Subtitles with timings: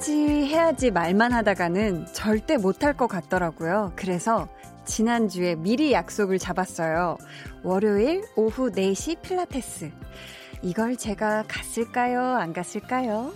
[0.00, 3.92] 해야지, 해야지 말만 하다가는 절대 못할 것 같더라고요.
[3.96, 4.48] 그래서
[4.86, 7.18] 지난주에 미리 약속을 잡았어요.
[7.62, 9.90] 월요일 오후 4시 필라테스.
[10.62, 12.20] 이걸 제가 갔을까요?
[12.20, 13.32] 안 갔을까요?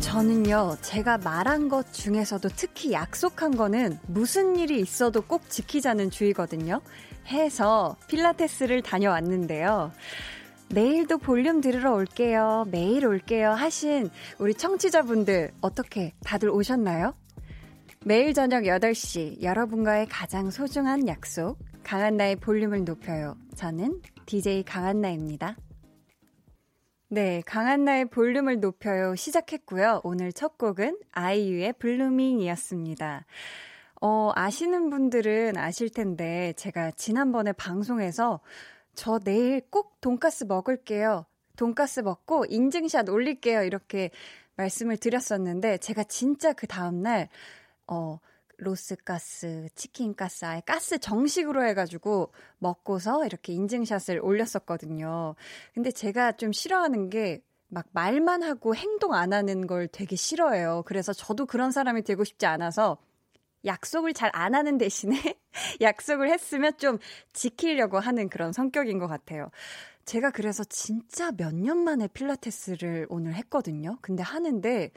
[0.00, 6.80] 저는요, 제가 말한 것 중에서도 특히 약속한 거는 무슨 일이 있어도 꼭 지키자는 주의거든요.
[7.28, 9.92] 해서 필라테스를 다녀왔는데요.
[10.70, 12.66] 내일도 볼륨 들으러 올게요.
[12.70, 13.50] 매일 올게요.
[13.52, 17.14] 하신 우리 청취자분들 어떻게 다들 오셨나요?
[18.04, 23.36] 매일 저녁 8시 여러분과의 가장 소중한 약속 강한나의 볼륨을 높여요.
[23.54, 25.56] 저는 DJ 강한나입니다.
[27.10, 30.02] 네, 강한나의 볼륨을 높여요 시작했고요.
[30.04, 33.24] 오늘 첫 곡은 아이유의 블루밍이었습니다.
[34.00, 38.40] 어, 아시는 분들은 아실 텐데 제가 지난번에 방송에서
[38.94, 41.26] 저 내일 꼭 돈가스 먹을게요.
[41.56, 43.62] 돈가스 먹고 인증샷 올릴게요.
[43.64, 44.10] 이렇게
[44.56, 47.28] 말씀을 드렸었는데 제가 진짜 그 다음 날
[47.88, 48.20] 어
[48.58, 55.36] 로스가스, 치킨가스, 아예 가스 정식으로 해가지고 먹고서 이렇게 인증샷을 올렸었거든요.
[55.74, 60.82] 근데 제가 좀 싫어하는 게 막 말만 하고 행동 안 하는 걸 되게 싫어해요.
[60.86, 62.96] 그래서 저도 그런 사람이 되고 싶지 않아서
[63.64, 65.16] 약속을 잘 안 하는 대신에
[65.80, 66.98] 약속을 했으면 좀
[67.32, 69.50] 지키려고 하는 그런 성격인 것 같아요.
[70.06, 73.98] 제가 그래서 진짜 몇 년 만에 필라테스를 오늘 했거든요.
[74.02, 74.90] 근데 하는데,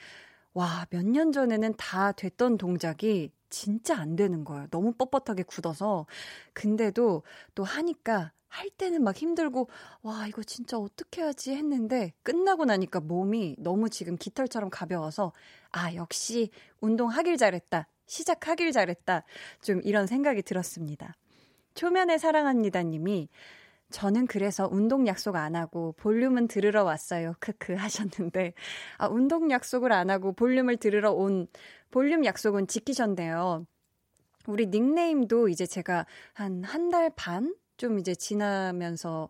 [0.54, 4.68] 와, 몇 년 전에는 다 됐던 동작이 진짜 안 되는 거예요.
[4.72, 6.06] 너무 뻣뻣하게 굳어서.
[6.54, 7.24] 근데도
[7.56, 9.70] 또 하니까 할 때는 막 힘들고,
[10.04, 15.32] 와, 이거 진짜 어떻게 하지 했는데, 끝나고 나니까 몸이 너무 지금 깃털처럼 가벼워서,
[15.72, 16.50] 아, 역시
[16.82, 17.88] 운동하길 잘했다.
[18.12, 19.24] 시작하길 잘했다.
[19.62, 21.16] 좀 이런 생각이 들었습니다.
[21.76, 23.30] 초면에 사랑합니다 님이,
[23.90, 27.34] 저는 그래서 운동 약속 안 하고 볼륨은 들으러 왔어요.
[27.40, 28.54] 크크 하셨는데,
[28.98, 31.48] 아, 운동 약속을 안 하고 볼륨을 들으러 온
[31.90, 33.66] 볼륨 약속은 지키셨네요.
[34.48, 37.56] 우리 닉네임도 이제 제가 한 한 달 반?
[37.78, 39.30] 좀 이제 지나면서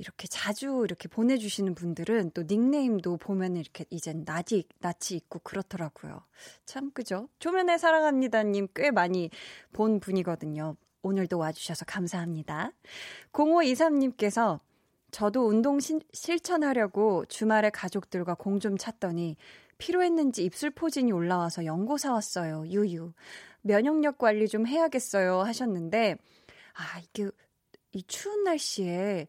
[0.00, 6.24] 이렇게 자주 이렇게 보내주시는 분들은 또 닉네임도 보면 이렇게 이젠 낯이, 낯이 있고 그렇더라고요.
[6.64, 7.28] 참, 그죠?
[7.38, 9.28] 초면에 사랑합니다님 꽤 많이
[9.74, 10.74] 본 분이거든요.
[11.02, 12.72] 오늘도 와주셔서 감사합니다.
[13.32, 14.60] 0523님께서
[15.10, 19.36] 저도 운동 신, 실천하려고 주말에 가족들과 공좀 찼더니
[19.76, 22.68] 필요했는지 입술 포진이 올라와서 연고 사왔어요.
[22.68, 23.12] 유유.
[23.60, 25.40] 면역력 관리 좀 해야겠어요.
[25.40, 26.16] 하셨는데,
[26.72, 27.30] 아, 이게,
[27.92, 29.26] 이 추운 날씨에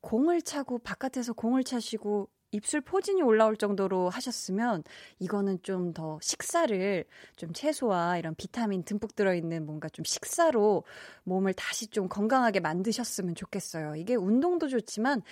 [0.00, 4.82] 공을 차고 바깥에서 공을 차시고 입술 포진이 올라올 정도로 하셨으면
[5.20, 7.04] 이거는 좀 더 식사를
[7.36, 10.84] 좀 채소와 이런 비타민 듬뿍 들어있는 뭔가 좀 식사로
[11.24, 13.96] 몸을 다시 좀 건강하게 만드셨으면 좋겠어요.
[13.96, 15.22] 이게 운동도 좋지만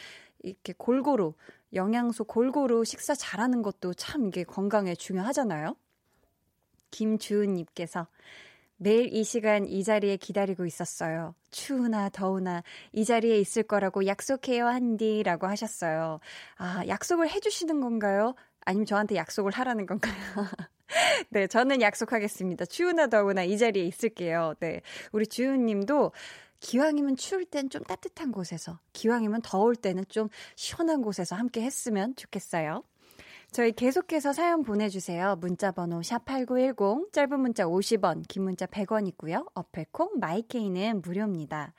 [0.43, 1.35] 이렇게 골고루
[1.75, 5.77] 영양소 골고루 식사 잘하는 것도 참 이게 건강에 중요하잖아요.
[6.91, 8.07] 김주은님께서
[8.79, 11.35] 매일 이 시간 이 자리에 기다리고 있었어요.
[11.51, 12.63] 추우나 더우나
[12.93, 15.23] 이 자리에 있을 거라고 약속해요, 한디.
[15.25, 16.21] 라고 하셨어요.
[16.57, 18.35] 아, 약속을 해주시는 건가요?
[18.65, 20.15] 아니면 저한테 약속을 하라는 건가요?
[21.31, 22.67] 네, 저는 약속하겠습니다.
[22.67, 24.55] 추우나 더우나 이 자리에 있을게요.
[24.61, 24.81] 네.
[25.13, 26.13] 우리 주은 님도
[26.61, 32.83] 기왕이면 추울 땐 좀 따뜻한 곳에서, 기왕이면 더울 때는 좀 시원한 곳에서 함께 했으면 좋겠어요.
[33.51, 35.37] 저희 계속해서 사연 보내주세요.
[35.37, 39.47] 문자번호 샵8910, 짧은 문자 50원, 긴 문자 100원 있고요.
[39.55, 41.73] 어플콩, 마이케이는 무료입니다.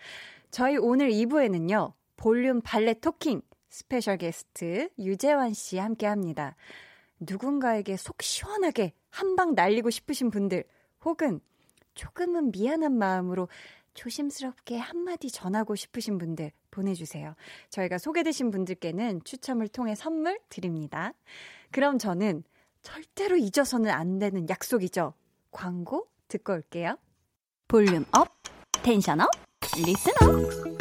[0.52, 6.56] 저희 오늘 2부에는요, 볼륨 빨래 talking special guest 유재환 씨 함께 합니다.
[7.20, 10.64] 누군가에게 속 시원하게 한 방 날리고 싶으신 분들,
[11.06, 11.40] 혹은
[11.94, 13.48] 조금은 미안한 마음으로
[13.94, 17.36] 조심스럽게 한마디 전하고 싶으신 분들 보내주세요.
[17.70, 21.14] 저희가 소개되신 분들께는 추첨을 통해 선물 드립니다.
[21.72, 22.44] 그럼 저는
[22.82, 25.14] 절대로 잊어서는 안 되는 약속이죠.
[25.52, 26.98] 광고 듣고 올게요.
[27.68, 28.30] Volume up,
[28.84, 29.28] tension up,
[29.76, 30.80] listen up.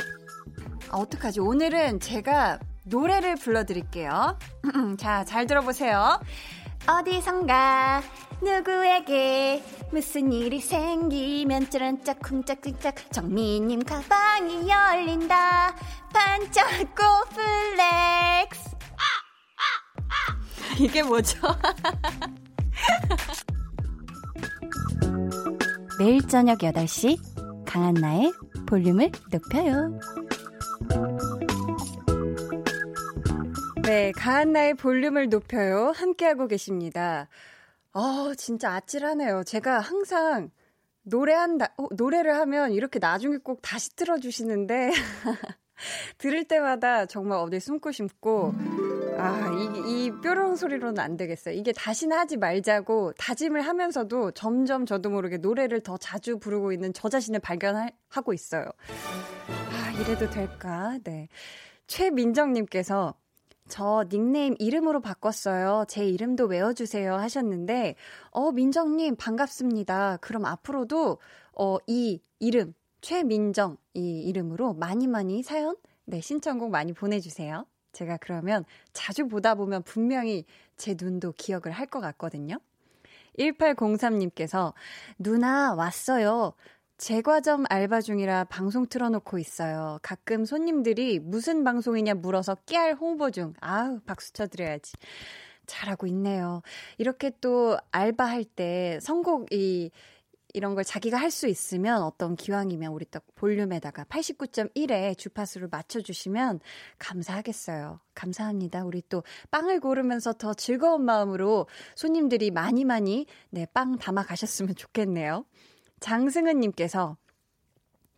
[0.91, 1.41] 아, 어떡하지?
[1.41, 4.39] 오늘은 제가 노래를 불러드릴게요.
[4.99, 6.21] 자, 잘 들어보세요.
[6.89, 8.03] 어디선가
[8.41, 9.63] 누구에게
[9.93, 15.77] 무슨 일이 생기면 쩌른짝 쿵짝쿵짝 정민님 가방이 열린다
[16.15, 17.03] 반짝고
[17.35, 18.71] 플렉스
[20.81, 21.39] 이게 뭐죠?
[25.99, 27.19] 매일 저녁 8시
[27.67, 28.33] 강한나의
[28.67, 29.99] 볼륨을 높여요.
[33.89, 35.93] 네, 가한나의 볼륨을 높여요.
[35.97, 37.27] 함께하고 계십니다.
[37.95, 39.45] 어, 진짜 아찔하네요.
[39.45, 40.51] 제가 항상
[41.05, 44.91] 노래한다, 어, 노래를 하면 이렇게 나중에 꼭 다시 틀어주시는데,
[46.19, 48.53] 들을 때마다 정말 어디 숨고 싶고,
[49.17, 51.55] 아, 이, 이 뾰롱 소리로는 안 되겠어요.
[51.55, 57.09] 이게 다시는 하지 말자고 다짐을 하면서도 점점 저도 모르게 노래를 더 자주 부르고 있는 저
[57.09, 58.67] 자신을 발견하고 있어요.
[59.47, 60.99] 아, 이래도 될까?
[61.05, 61.29] 네.
[61.87, 63.15] 최민정님께서
[63.69, 65.85] 저 닉네임 이름으로 바꿨어요.
[65.89, 67.95] 제 이름도 외워주세요 하셨는데,
[68.31, 70.19] 어, 민정님 반갑습니다.
[70.21, 71.19] 그럼 앞으로도,
[71.55, 77.67] 어, 이 이름, 최민정 이 이름으로 많이 많이 사연, 네, 신청곡 많이 보내주세요.
[77.93, 80.45] 제가 그러면 자주 보다 보면 분명히
[80.77, 82.59] 제 눈도 기억을 할 것 같거든요.
[83.39, 84.73] 1803님께서,
[85.19, 86.55] 누나, 왔어요.
[86.99, 89.99] 제과점 알바 중이라 방송 틀어놓고 있어요.
[90.03, 93.55] 가끔 손님들이 무슨 방송이냐 물어서 깨알 홍보 중.
[93.61, 94.95] 아우, 박수 쳐드려야지.
[95.67, 96.63] 잘하고 있네요.
[96.99, 99.93] 이렇게 또 알바할 때 선곡이
[100.55, 106.59] 이런 걸 자기가 할 수 있으면 어떤 기왕이면 우리 또 볼륨에다가 89.1에 주파수를 맞춰주시면
[106.99, 108.01] 감사하겠어요.
[108.15, 108.83] 감사합니다.
[108.85, 109.23] 우리 또
[109.53, 115.45] 빵을 고르면서 더 즐거운 마음으로 손님들이 많이 많이 네, 빵 담아 가셨으면 좋겠네요.
[116.01, 117.17] 장승은님께서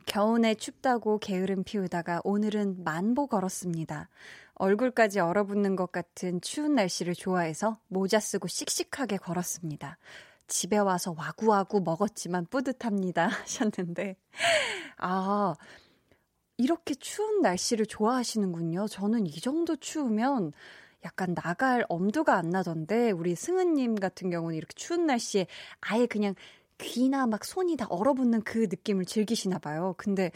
[0.07, 4.09] 겨우내 춥다고 게으름 피우다가 오늘은 만보 걸었습니다.
[4.55, 9.99] 얼굴까지 얼어붙는 것 같은 추운 날씨를 좋아해서 모자 쓰고 씩씩하게 걸었습니다.
[10.49, 13.29] 집에 와서 와구와구 먹었지만 뿌듯합니다.
[13.47, 14.17] 하셨는데,
[14.99, 15.55] 아,
[16.57, 18.89] 이렇게 추운 날씨를 좋아하시는군요.
[18.89, 20.53] 저는 이 정도 추우면
[21.05, 25.47] 약간 나갈 엄두가 안 나던데, 우리 승은님 같은 경우는 이렇게 추운 날씨에
[25.81, 26.35] 아예 그냥
[26.81, 29.95] 귀나 막 손이 다 얼어붙는 그 느낌을 즐기시나 봐요.
[29.97, 30.31] 근데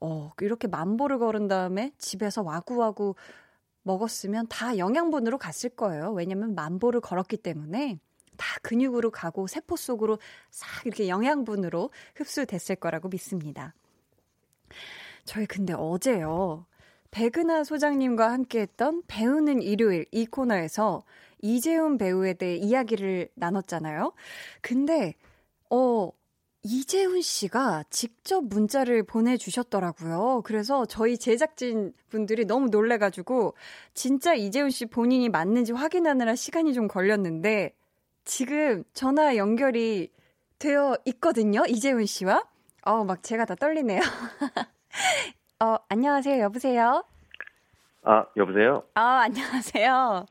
[0.00, 3.14] 어, 이렇게 만보를 걸은 다음에 집에서 와구와구
[3.82, 6.12] 먹었으면 다 영양분으로 갔을 거예요.
[6.12, 7.98] 왜냐면 만보를 걸었기 때문에
[8.36, 10.18] 다 근육으로 가고 세포 속으로
[10.50, 13.74] 싹 이렇게 영양분으로 흡수됐을 거라고 믿습니다.
[15.24, 16.66] 저희 근데 어제요.
[17.10, 21.04] 백은하 소장님과 함께 했던 배우는 일요일 이 코너에서
[21.42, 24.12] 이재훈 배우에 대해 이야기를 나눴잖아요.
[24.62, 25.14] 근데
[25.74, 26.12] 어,
[26.62, 30.42] 이재훈 씨가 직접 문자를 보내주셨더라고요.
[30.44, 33.54] 그래서 저희 제작진 분들이 너무 놀래가지고,
[33.94, 37.74] 진짜 이재훈 씨 본인이 맞는지 확인하느라 시간이 좀 걸렸는데,
[38.26, 40.10] 지금 전화 연결이
[40.58, 41.64] 되어 있거든요.
[41.66, 42.44] 이재훈 씨와.
[42.82, 44.00] 어, 막 제가 다 떨리네요.
[45.58, 46.38] 어, 안녕하세요.
[46.42, 47.02] 여보세요?
[48.02, 48.84] 아, 여보세요?
[48.94, 50.26] 아, 안녕하세요.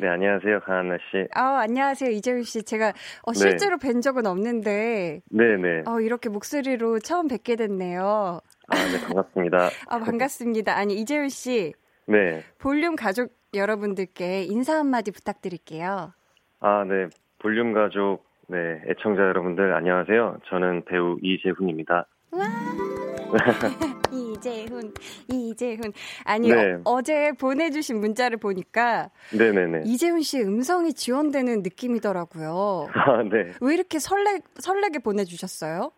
[0.00, 0.60] 네, 안녕하세요.
[0.60, 1.26] 강한나 씨.
[1.34, 2.10] 아, 안녕하세요.
[2.10, 2.62] 이재훈 씨.
[2.62, 3.38] 제가 어, 네.
[3.38, 3.86] 실제로 네.
[3.86, 5.20] 뵌 적은 없는데.
[5.30, 5.82] 네네.
[5.86, 8.40] 어, 이렇게 목소리로 처음 뵙게 됐네요.
[8.68, 9.68] 아, 네, 반갑습니다.
[9.88, 10.74] 아, 반갑습니다.
[10.74, 11.74] 아니, 이재훈 씨.
[12.06, 12.42] 네.
[12.58, 16.14] 볼륨 가족 여러분들께 인사 한마디 부탁드릴게요.
[16.60, 17.08] 아, 네.
[17.38, 18.56] 볼륨 가족, 네.
[18.88, 20.38] 애청자 여러분들, 안녕하세요.
[20.48, 22.06] 저는 배우 이재훈입니다.
[22.30, 22.89] 와.
[24.12, 24.92] 이재훈,
[25.28, 25.92] 이재훈.
[26.24, 26.78] 아니, 네.
[26.84, 29.10] 어, 제 보내주신 문자를 보니까.
[29.36, 29.82] 네네네.
[29.84, 32.88] 이재훈 씨의 음성이 지원되는 느낌이더라고요.
[32.94, 33.52] 아, 네.
[33.60, 35.92] 왜 이렇게 설레, 설레게 보내주셨어요?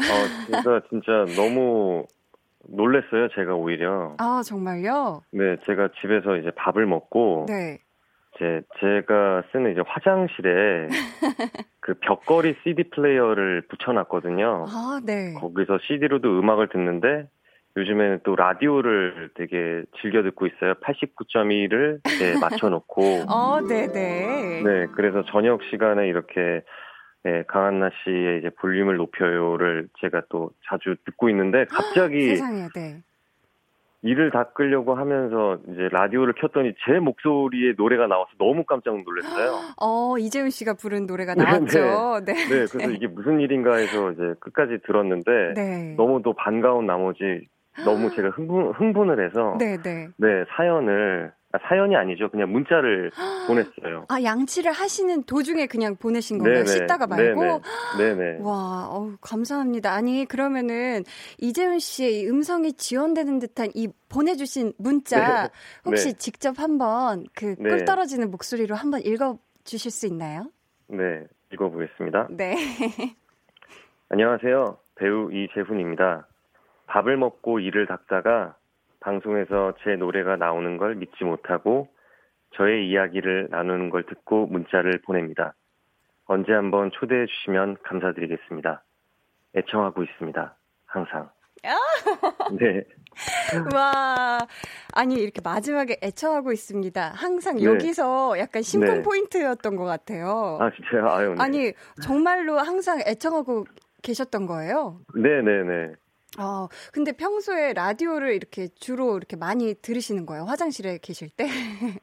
[0.00, 2.06] 어, 진짜, 진짜 너무
[2.68, 4.14] 놀랬어요, 제가 오히려.
[4.18, 5.22] 아, 정말요?
[5.32, 7.46] 네, 제가 집에서 이제 밥을 먹고.
[7.48, 7.80] 네.
[8.38, 10.88] 제, 제가 쓰는 이제 화장실에
[11.80, 14.66] 그 벽걸이 CD 플레이어를 붙여놨거든요.
[14.68, 15.34] 아, 네.
[15.34, 17.28] 거기서 CD로도 음악을 듣는데
[17.76, 20.74] 요즘에는 또 라디오를 되게 즐겨 듣고 있어요.
[20.74, 23.24] 89.1을 이제 맞춰놓고.
[23.28, 23.88] 어, 네네.
[23.92, 24.62] 네.
[24.62, 26.62] 네, 그래서 저녁 시간에 이렇게
[27.24, 33.02] 네, 강한나 씨의 이제 볼륨을 높여요를 제가 또 자주 듣고 있는데 갑자기 세상에, 네.
[34.02, 39.58] 이를 닦으려고 하면서 이제 라디오를 켰더니 제 목소리의 노래가 나와서 너무 깜짝 놀랐어요.
[39.80, 42.24] 어, 이재훈 씨가 부른 노래가 네, 나왔죠.
[42.24, 42.32] 네.
[42.32, 42.34] 네.
[42.34, 45.94] 네 그래서 이게 무슨 일인가 해서 이제 끝까지 들었는데 네.
[45.96, 47.48] 너무 또 반가운 나머지
[47.84, 50.08] 너무 제가 흥분, 흥분을 해서 네, 네.
[50.16, 52.28] 네, 사연을 아, 사연이 아니죠.
[52.30, 53.10] 그냥 문자를
[53.48, 54.06] 보냈어요.
[54.08, 56.64] 아, 양치를 하시는 도중에 그냥 보내신 건가요?
[56.64, 57.40] 네네, 씻다가 말고?
[57.96, 58.14] 네네.
[58.16, 58.38] 네네.
[58.42, 59.92] 와, 어우, 감사합니다.
[59.92, 61.02] 아니, 그러면은
[61.38, 65.48] 이재훈 씨의 음성이 지원되는 듯한 이 보내주신 문자 네.
[65.84, 66.18] 혹시 네.
[66.18, 70.50] 직접 한번 그 꿀 떨어지는 목소리로 한번 읽어 주실 수 있나요?
[70.86, 72.28] 네, 읽어보겠습니다.
[72.30, 72.54] 네.
[74.10, 74.78] 안녕하세요.
[74.94, 76.26] 배우 이재훈입니다.
[76.86, 78.56] 밥을 먹고 이를 닦다가
[79.00, 81.88] 방송에서 제 노래가 나오는 걸 믿지 못하고
[82.56, 85.54] 저의 이야기를 나누는 걸 듣고 문자를 보냅니다.
[86.26, 88.82] 언제 한번 초대해 주시면 감사드리겠습니다.
[89.56, 90.56] 애청하고 있습니다.
[90.86, 91.30] 항상.
[92.60, 92.84] 네.
[93.74, 94.38] 와,
[94.94, 97.12] 아니 이렇게 마지막에 애청하고 있습니다.
[97.14, 97.64] 항상 네.
[97.64, 99.02] 여기서 약간 심쿵 네.
[99.02, 100.58] 포인트였던 것 같아요.
[100.60, 101.08] 아 진짜요?
[101.08, 101.34] 아유.
[101.34, 101.42] 네.
[101.42, 103.64] 아니 정말로 항상 애청하고
[104.02, 105.00] 계셨던 거예요?
[105.16, 105.92] 네, 네, 네.
[106.38, 110.44] 아, 근데 평소에 라디오를 이렇게 주로 이렇게 많이 들으시는 거예요?
[110.44, 111.46] 화장실에 계실 때?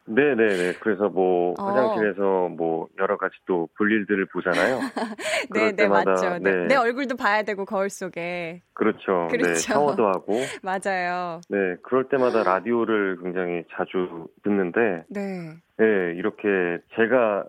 [0.05, 0.73] 네, 네, 네.
[0.81, 1.63] 그래서 뭐 어.
[1.63, 4.79] 화장실에서 뭐 여러 가지 또 볼일들을 보잖아요.
[5.51, 6.37] 네, 네, 맞죠.
[6.39, 6.51] 네.
[6.51, 6.67] 네.
[6.67, 8.61] 내 얼굴도 봐야 되고 거울 속에.
[8.73, 9.27] 그렇죠.
[9.31, 9.53] 네, 그렇죠.
[9.53, 10.33] 네, 샤워도 하고.
[10.61, 11.39] 맞아요.
[11.49, 15.53] 네, 그럴 때마다 라디오를 굉장히 자주 듣는데 네.
[15.77, 16.47] 네, 이렇게
[16.95, 17.45] 제가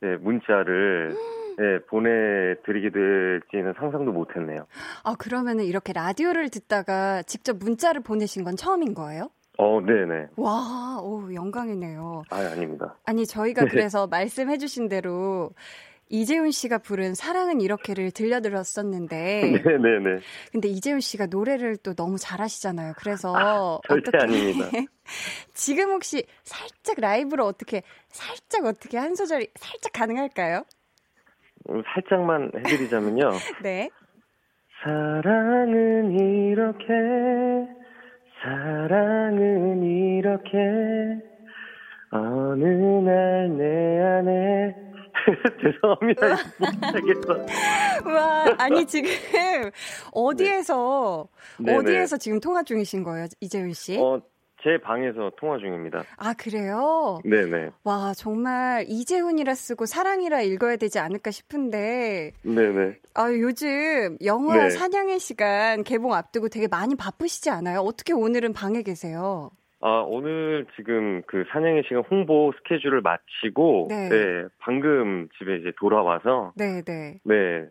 [0.00, 1.14] 네, 문자를
[1.58, 4.66] 네, 보내드리게 될지는 상상도 못했네요.
[5.02, 9.30] 아 그러면은 이렇게 라디오를 듣다가 직접 문자를 보내신 건 처음인 거예요?
[9.60, 10.28] 어, 네네.
[10.36, 12.22] 와, 오, 영광이네요.
[12.30, 12.96] 아, 아닙니다.
[13.04, 13.68] 아니, 저희가 네.
[13.68, 15.50] 그래서 말씀해주신 대로
[16.10, 19.60] 이재훈 씨가 부른 사랑은 이렇게를 들려드렸었는데.
[19.64, 20.20] 네네네.
[20.52, 22.92] 근데 이재훈 씨가 노래를 또 너무 잘하시잖아요.
[22.98, 23.34] 그래서.
[23.36, 24.70] 아, 절대 어떻게, 아닙니다.
[25.54, 30.62] 지금 혹시 살짝 라이브로 어떻게, 살짝 어떻게 한 소절 살짝 가능할까요?
[31.70, 33.30] 음, 살짝만 해드리자면요.
[33.62, 33.90] 네.
[34.82, 36.84] 사랑은 이렇게,
[38.42, 40.58] 사랑은 이렇게,
[42.10, 42.64] 어느
[43.04, 44.74] 날 내 안에,
[45.60, 46.26] 죄송합니다.
[46.58, 47.46] 못하겠어.
[48.06, 49.10] 와, 아니, 지금,
[50.12, 51.76] 어디에서, 네.
[51.76, 53.98] 어디에서 지금 통화 중이신 거예요, 이재훈 씨?
[53.98, 54.22] 어,
[54.62, 56.02] 제 방에서 통화 중입니다.
[56.16, 57.20] 아, 그래요?
[57.24, 57.70] 네네.
[57.84, 62.32] 와, 정말 이재훈이라 쓰고 사랑이라 읽어야 되지 않을까 싶은데.
[62.42, 62.96] 네네.
[63.14, 64.70] 아, 요즘 영화 네.
[64.70, 67.80] 사냥의 시간 개봉 앞두고 되게 많이 바쁘시지 않아요?
[67.80, 69.50] 어떻게 오늘은 방에 계세요?
[69.80, 74.08] 아, 오늘 지금 그 사냥의 시간 홍보 스케줄을 마치고, 네.
[74.08, 77.20] 네 방금 집에 이제 돌아와서, 네네.
[77.22, 77.66] 네.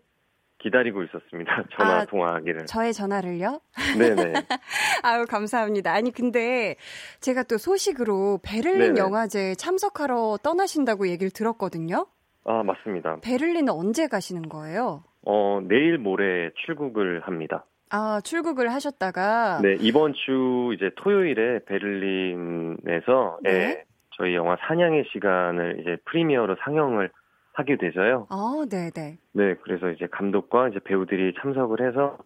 [0.58, 1.64] 네, 기다리고 있었습니다.
[1.78, 2.66] 전화 아, 통화하기를.
[2.66, 3.62] 저의 전화를요?
[3.98, 4.34] 네네.
[5.04, 5.94] 아유, 감사합니다.
[5.94, 6.76] 아니, 근데
[7.20, 9.00] 제가 또 소식으로 베를린 네네.
[9.00, 12.08] 영화제 참석하러 떠나신다고 얘기를 들었거든요.
[12.46, 13.18] 아, 맞습니다.
[13.22, 15.04] 베를린은 언제 가시는 거예요?
[15.26, 17.66] 어, 내일 모레 출국을 합니다.
[17.90, 19.60] 아, 출국을 하셨다가?
[19.62, 23.50] 네, 이번 주 이제 토요일에 베를린에서 네.
[23.52, 23.84] 예,
[24.18, 27.10] 저희 영화 사냥의 시간을 이제 프리미어로 상영을
[27.58, 28.28] 하게 돼서요.
[28.30, 29.18] 아, 네, 네.
[29.32, 32.20] 네, 그래서 이제 감독과 이제 배우들이 참석을 해서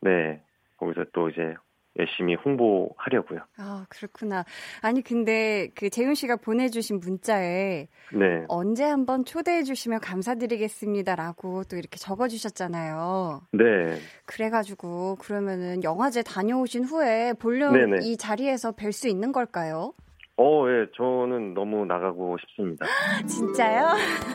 [0.00, 0.40] 네,
[0.76, 1.54] 거기서 또 이제
[1.98, 3.40] 열심히 홍보하려고요.
[3.58, 4.44] 아, 그렇구나.
[4.82, 8.44] 아니, 근데 그 재훈 씨가 보내주신 문자에 네.
[8.46, 13.42] 언제 한번 초대해 주시면 감사드리겠습니다라고 또 이렇게 적어주셨잖아요.
[13.54, 13.98] 네.
[14.24, 17.32] 그래가지고 그러면은 영화제 다녀오신 후에
[17.72, 17.96] 네네.
[18.02, 19.94] 이 자리에서 뵐 수 있는 걸까요?
[20.38, 22.86] 어, 예, 저는 너무 나가고 싶습니다.
[23.26, 23.94] 진짜요?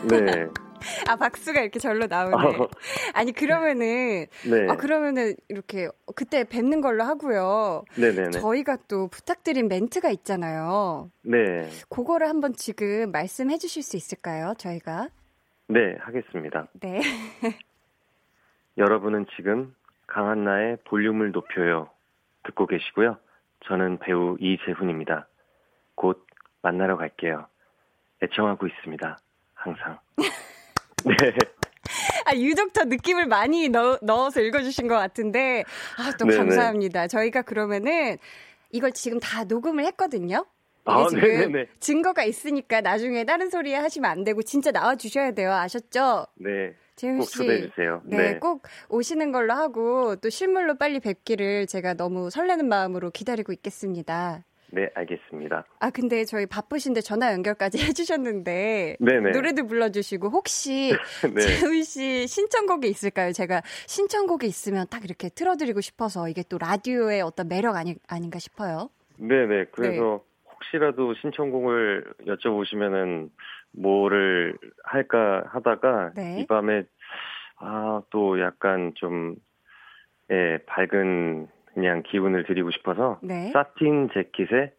[0.09, 0.47] 네.
[1.07, 2.35] 아, 박수가 이렇게 절로 나오네.
[2.35, 2.67] 어.
[3.13, 4.67] 아니, 그러면은, 네.
[4.67, 7.83] 아, 그러면은, 이렇게, 그때 뵙는 걸로 하고요.
[7.99, 8.31] 네네네.
[8.31, 11.11] 저희가 또 부탁드린 멘트가 있잖아요.
[11.21, 11.69] 네.
[11.89, 15.09] 그거를 한번 지금 말씀해 주실 수 있을까요, 저희가?
[15.67, 16.67] 네, 하겠습니다.
[16.81, 16.99] 네.
[18.77, 19.75] 여러분은 지금
[20.07, 21.89] 강한나의 볼륨을 높여요.
[22.43, 23.17] 듣고 계시고요.
[23.65, 25.27] 저는 배우 이재훈입니다.
[25.95, 26.25] 곧
[26.61, 27.47] 만나러 갈게요.
[28.23, 29.17] 애청하고 있습니다.
[29.53, 29.99] 항상.
[31.05, 31.15] 네.
[32.25, 35.63] 아, 유독 더 느낌을 많이 넣, 어서 읽어주신 것 같은데,
[35.97, 36.37] 아, 또 네네.
[36.37, 37.07] 감사합니다.
[37.07, 38.17] 저희가 그러면은
[38.71, 40.45] 이걸 지금 다 녹음을 했거든요.
[40.85, 41.67] 아, 지금 네네네.
[41.79, 45.51] 증거가 있으니까 나중에 다른 소리 하시면 안 되고 진짜 나와 주셔야 돼요.
[45.51, 46.25] 아셨죠?
[46.35, 46.75] 네.
[46.95, 47.45] 재훈 씨.
[47.47, 47.69] 네,
[48.03, 54.43] 네, 꼭 오시는 걸로 하고 또 실물로 빨리 뵙기를 제가 너무 설레는 마음으로 기다리고 있겠습니다.
[54.71, 55.65] 네, 알겠습니다.
[55.79, 58.97] 아, 근데 저희 바쁘신데 전화 연결까지 해주셨는데.
[58.99, 59.31] 네네.
[59.31, 60.91] 노래도 불러주시고, 혹시,
[61.35, 61.41] 네.
[61.41, 63.31] 재훈 씨 신청곡이 있을까요?
[63.31, 68.89] 제가 신청곡이 있으면 딱 이렇게 틀어드리고 싶어서 이게 또 라디오의 어떤 매력 아니, 아닌가 싶어요.
[69.17, 69.65] 네네.
[69.71, 70.51] 그래서 네.
[70.53, 73.29] 혹시라도 신청곡을 여쭤보시면은
[73.73, 76.41] 뭐를 할까 하다가 네.
[76.41, 76.83] 이 밤에
[77.57, 79.35] 아, 또 약간 좀,
[80.31, 83.51] 예, 밝은 그냥 기운을 드리고 싶어서 네.
[83.51, 84.71] 사틴 재킷의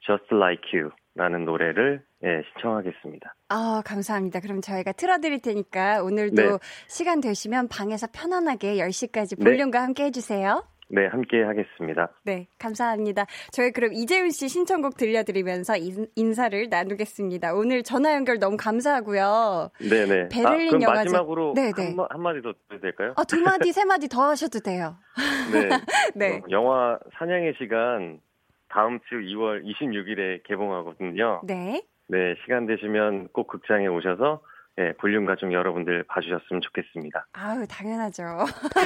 [0.00, 3.34] Just Like You 라는 노래를 예, 신청하겠습니다.
[3.48, 4.40] 아, 감사합니다.
[4.40, 6.58] 그럼 저희가 틀어드릴 테니까 오늘도 네.
[6.88, 9.84] 시간 되시면 방에서 편안하게 10시까지 볼륨과 네.
[9.84, 10.64] 함께 해주세요.
[10.90, 12.08] 네, 함께 하겠습니다.
[12.24, 13.26] 네, 감사합니다.
[13.52, 17.54] 저희 그럼 이재훈 씨 신청곡 들려드리면서 인, 사를 나누겠습니다.
[17.54, 19.70] 오늘 전화 연결 너무 감사하고요.
[19.80, 20.28] 네 네.
[20.28, 20.98] 베를린 아, 그럼 영화제.
[21.04, 21.72] 마지막으로 네네.
[21.76, 23.12] 한, 한 마디 더 드려도 될까요?
[23.16, 24.96] 아, 두 마디, 세 마디 더 하셔도 돼요.
[25.52, 25.68] 네.
[26.14, 26.38] 네.
[26.38, 28.20] 어, 영화 사냥의 시간
[28.68, 31.42] 다음 주 2월 26일에 개봉하거든요.
[31.44, 31.82] 네.
[32.06, 34.40] 네, 시간 되시면 꼭 극장에 오셔서
[34.78, 37.26] 네, 볼륨 가족 여러분들 봐주셨으면 좋겠습니다.
[37.32, 38.22] 아유, 당연하죠.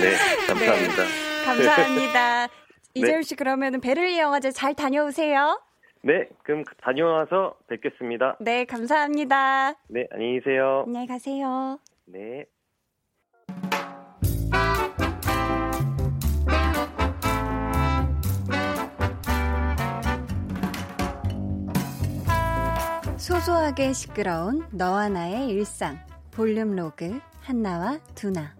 [0.00, 0.16] 네,
[0.48, 1.02] 감사합니다.
[1.02, 2.46] 네, 감사합니다.
[2.96, 3.00] 네.
[3.00, 5.60] 이재율 씨 그러면은 베를린 영화제 잘 다녀오세요.
[6.00, 8.38] 네, 그럼 다녀와서 뵙겠습니다.
[8.40, 9.74] 네, 감사합니다.
[9.88, 10.84] 네, 안녕히 계세요.
[10.86, 11.78] 안녕히 가세요.
[12.06, 12.46] 네.
[23.32, 25.98] 소소하게 시끄러운 너와 나의 일상
[26.32, 28.54] 볼륨 로그 한나와 두나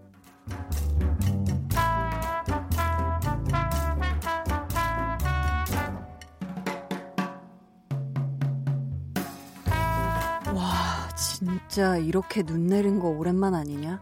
[10.55, 14.01] 와 진짜 이렇게 눈 내린 거 오랜만 아니냐?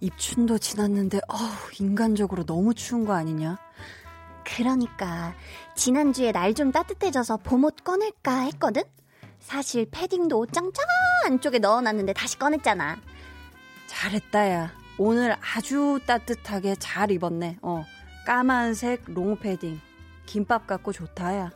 [0.00, 1.38] 입춘도 지났는데 어우
[1.80, 3.56] 인간적으로 너무 추운 거 아니냐?
[4.44, 5.32] 그러니까
[5.74, 8.82] 지난주에 날 좀 따뜻해져서 봄옷 꺼낼까 했거든?
[9.44, 10.84] 사실 패딩도 옷장장
[11.26, 12.96] 안쪽에 넣어놨는데 다시 꺼냈잖아.
[13.86, 14.72] 잘했다, 야.
[14.96, 17.58] 오늘 아주 따뜻하게 잘 입었네.
[17.60, 17.84] 어.
[18.26, 19.80] 까만색 롱 패딩.
[20.24, 21.50] 김밥 같고 좋다, 야.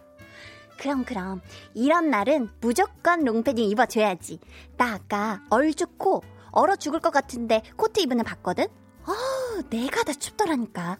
[0.78, 1.40] 그럼, 그럼.
[1.74, 4.38] 이런 날은 무조건 롱패딩 입어줘야지.
[4.76, 8.64] 나 아까 얼죽고 얼어 죽을 것 같은데 코트 입은 애 봤거든?
[8.64, 10.98] 어, 내가 다 춥더라니까.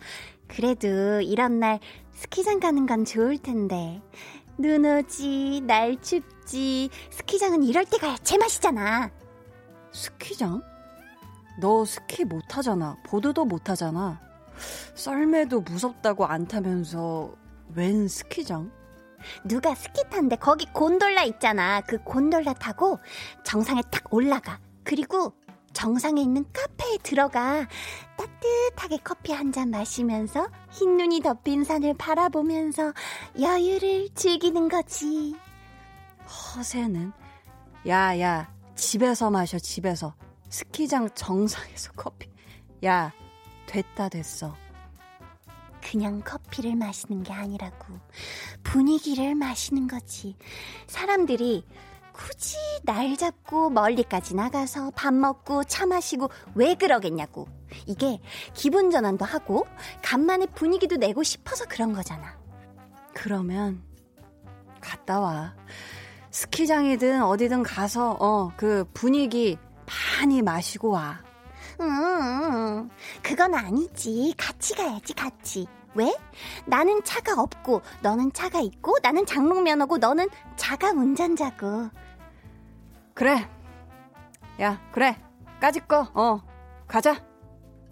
[0.49, 1.79] 그래도 이런 날
[2.13, 4.03] 스키장 가는 건 좋을 텐데.
[4.61, 6.91] 눈 오지, 날 춥지.
[7.11, 9.09] 스키장은 이럴 때 가야 제맛이잖아.
[9.93, 10.61] 스키장?
[11.61, 12.97] 너 스키 못하잖아.
[13.05, 14.21] 보드도 못하잖아.
[14.97, 17.33] 썰매도 무섭다고 안 타면서
[17.77, 18.73] 웬 스키장?
[19.45, 21.81] 누가 스키 탄데 거기 곤돌라 있잖아.
[21.83, 22.99] 그 곤돌라 타고
[23.45, 24.59] 정상에 딱 올라가.
[24.83, 25.35] 그리고
[25.83, 27.65] 정상에 있는 카페에 들어가
[28.17, 32.93] 따뜻하게 커피 한 잔 마시면서 흰 눈이 덮인 산을 바라보면서
[33.41, 35.37] 여유를 즐기는 거지.
[36.27, 37.13] 허세는
[37.87, 40.17] 야야 집에서 마셔 집에서
[40.49, 42.29] 스키장 정상에서 커피
[42.85, 43.13] 야
[43.67, 44.57] 됐다 됐어.
[45.81, 48.01] 그냥 커피를 마시는 게 아니라고
[48.65, 50.35] 분위기를 마시는 거지.
[50.89, 51.65] 사람들이
[52.19, 57.47] 굳이 날 잡고 멀리까지 나가서 밥 먹고 차 마시고 왜 그러겠냐고.
[57.87, 58.19] 이게
[58.55, 59.67] 기분 전환도 하고
[60.03, 62.37] 간만에 분위기도 내고 싶어서 그런 거잖아.
[63.15, 63.83] 그러면
[64.81, 65.55] 갔다 와.
[66.31, 69.57] 스키장이든 어디든 가서 어 그 분위기
[70.19, 71.23] 많이 마시고 와.
[71.81, 72.91] 음,
[73.23, 74.35] 그건 아니지.
[74.37, 75.67] 같이 가야지, 같이.
[75.95, 76.13] 왜?
[76.67, 81.91] 나는 차가 없고, 너는 차가 있고, 나는 장롱면허고, 너는 자가 운전자고.
[83.19, 83.37] 그래.
[84.61, 85.17] 야, 그래.
[85.61, 86.41] 까짓 거, 어,
[86.87, 87.17] 가자.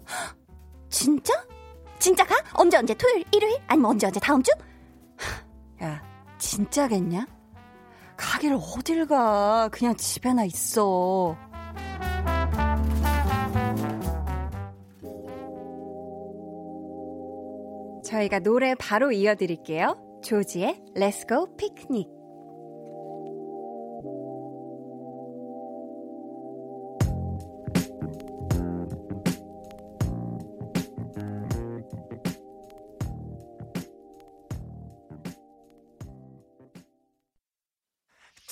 [0.89, 1.33] 진짜?
[1.99, 2.33] 진짜 가?
[2.53, 2.93] 언제 언제?
[2.93, 3.57] 토요일, 일요일?
[3.67, 4.21] 아니면 언제 언제?
[4.21, 4.53] 다음 주?
[5.83, 6.01] 야,
[6.37, 7.27] 진짜겠냐?
[8.15, 9.67] 가길 어딜 가.
[9.69, 11.35] 그냥 집에나 있어.
[18.05, 20.21] 저희가 노래 바로 이어드릴게요.
[20.23, 22.16] 조지의 Let's Go Picnic.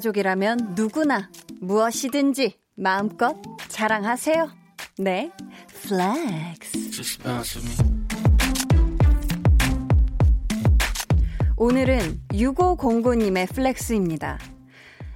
[0.00, 1.30] 가족이라면 누구나
[1.60, 3.34] 무엇이든지 마음껏
[3.68, 4.50] 자랑하세요.
[4.98, 5.30] 네,
[5.82, 7.18] flex.
[11.56, 14.38] 오늘은 6509님의 flex입니다.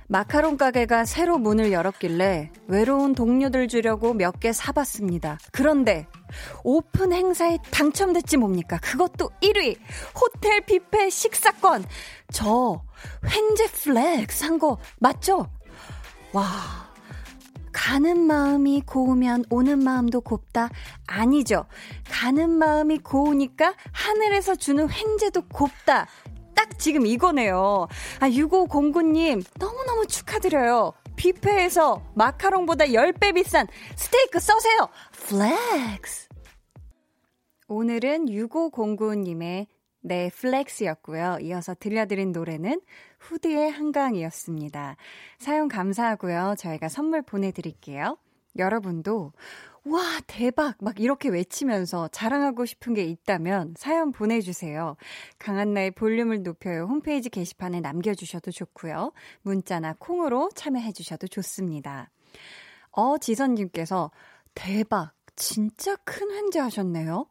[0.08, 5.38] 마카롱 가게가 새로 문을 열었길래 외로운 동료들 주려고 몇 개 사봤습니다.
[5.52, 6.06] 그런데
[6.64, 8.78] 오픈 행사에 당첨됐지 뭡니까?
[8.78, 9.78] 그것도 1위!
[10.20, 11.84] 호텔 뷔페 식사권!
[12.32, 12.82] 저
[13.26, 15.48] 횡재 flex 한 거 맞죠?
[16.32, 16.90] 와,
[17.72, 20.70] 가는 마음이 고우면 오는 마음도 곱다.
[21.06, 21.66] 아니죠.
[22.10, 26.06] 가는 마음이 고우니까 하늘에서 주는 횡재도 곱다.
[26.54, 27.88] 딱 지금 이거네요.
[28.20, 30.92] 아, 6509님, 너무너무 축하드려요.
[31.16, 34.88] 뷔페에서 마카롱보다 10배 비싼 스테이크 써세요.
[35.12, 36.28] Flex.
[37.68, 39.66] 오늘은 6509님의
[40.02, 41.38] 네, 플렉스였고요.
[41.42, 42.80] 이어서 들려드린 노래는
[43.18, 44.96] 후드의 한강이었습니다.
[45.38, 46.54] 사용 감사하고요.
[46.58, 48.16] 저희가 선물 보내드릴게요.
[48.56, 49.32] 여러분도
[49.84, 50.76] 와, 대박!
[50.80, 54.96] 막 이렇게 외치면서 자랑하고 싶은 게 있다면 사연 보내주세요.
[55.38, 56.84] 강한나의 볼륨을 높여요.
[56.84, 59.12] 홈페이지 게시판에 남겨주셔도 좋고요.
[59.42, 62.10] 문자나 콩으로 참여해주셔도 좋습니다.
[62.90, 64.10] 어, 지선님께서
[64.54, 65.12] 대박!
[65.34, 67.26] 진짜 큰 횡재 하셨네요.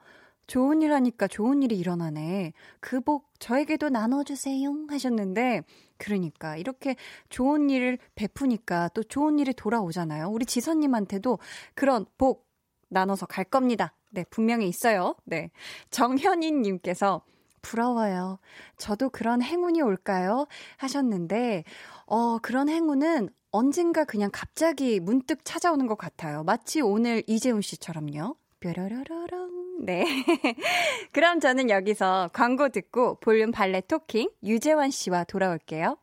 [0.49, 2.53] 좋은 일 하니까 좋은 일이 일어나네.
[2.79, 4.85] 그 복 저에게도 나눠주세요.
[4.89, 5.61] 하셨는데,
[5.97, 6.95] 그러니까 이렇게
[7.29, 10.27] 좋은 일을 베푸니까 또 좋은 일이 돌아오잖아요.
[10.29, 11.39] 우리 지선님한테도
[11.75, 12.47] 그런 복
[12.89, 13.93] 나눠서 갈 겁니다.
[14.09, 15.15] 네, 분명히 있어요.
[15.23, 15.51] 네.
[15.91, 17.21] 정현인님께서
[17.61, 18.39] 부러워요.
[18.77, 20.47] 저도 그런 행운이 올까요?
[20.77, 21.63] 하셨는데,
[22.07, 26.43] 어, 그런 행운은 언젠가 그냥 갑자기 문득 찾아오는 것 같아요.
[26.43, 28.35] 마치 오늘 이재훈 씨처럼요.
[28.59, 29.58] 뾰로로로롱.
[29.79, 30.05] 네.
[31.13, 35.97] 그럼 저는 여기서 광고 듣고 볼륨 발레 토킹 유재환 씨와 돌아올게요.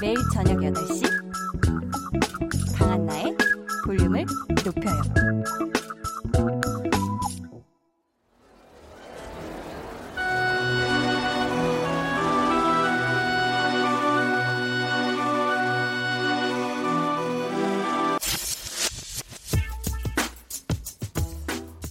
[0.00, 1.02] 매일 저녁 8시
[2.78, 3.36] 강한나의
[3.84, 4.24] 볼륨을
[4.64, 5.02] 높여요.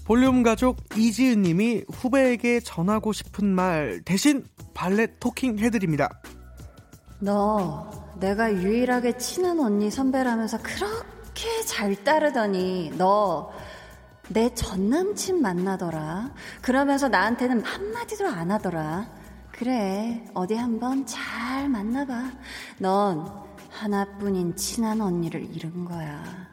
[0.09, 4.43] 볼륨 가족 이지은 님이 후배에게 전하고 싶은 말 대신
[4.73, 6.09] 발레 토킹 해드립니다.
[7.19, 13.51] 너 내가 유일하게 친한 언니 선배라면서 그렇게 잘 따르더니 너
[14.31, 16.31] 내 전 남친 만나더라.
[16.61, 19.07] 그러면서 나한테는 한마디도 안 하더라.
[19.51, 22.31] 그래, 어디 한번 잘 만나봐.
[22.79, 23.27] 넌
[23.69, 26.48] 하나뿐인 친한 언니를 잃은 거야.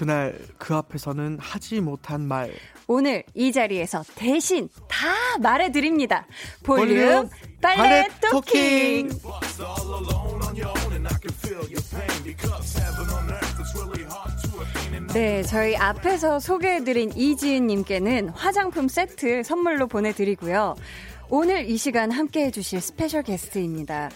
[0.00, 2.50] 그날 그 앞에서는 하지 못한 말.
[2.86, 6.26] 오늘 이 자리에서 대신 다 말해드립니다.
[6.64, 7.28] 볼륨,
[7.60, 9.10] 빨래 talking.
[15.12, 20.76] 네, 저희 앞에서 소개해드린 이지은님께는 화장품 세트 선물로 보내드리고요.
[21.28, 24.08] 오늘 이 시간 함께 해주실 special guest입니다.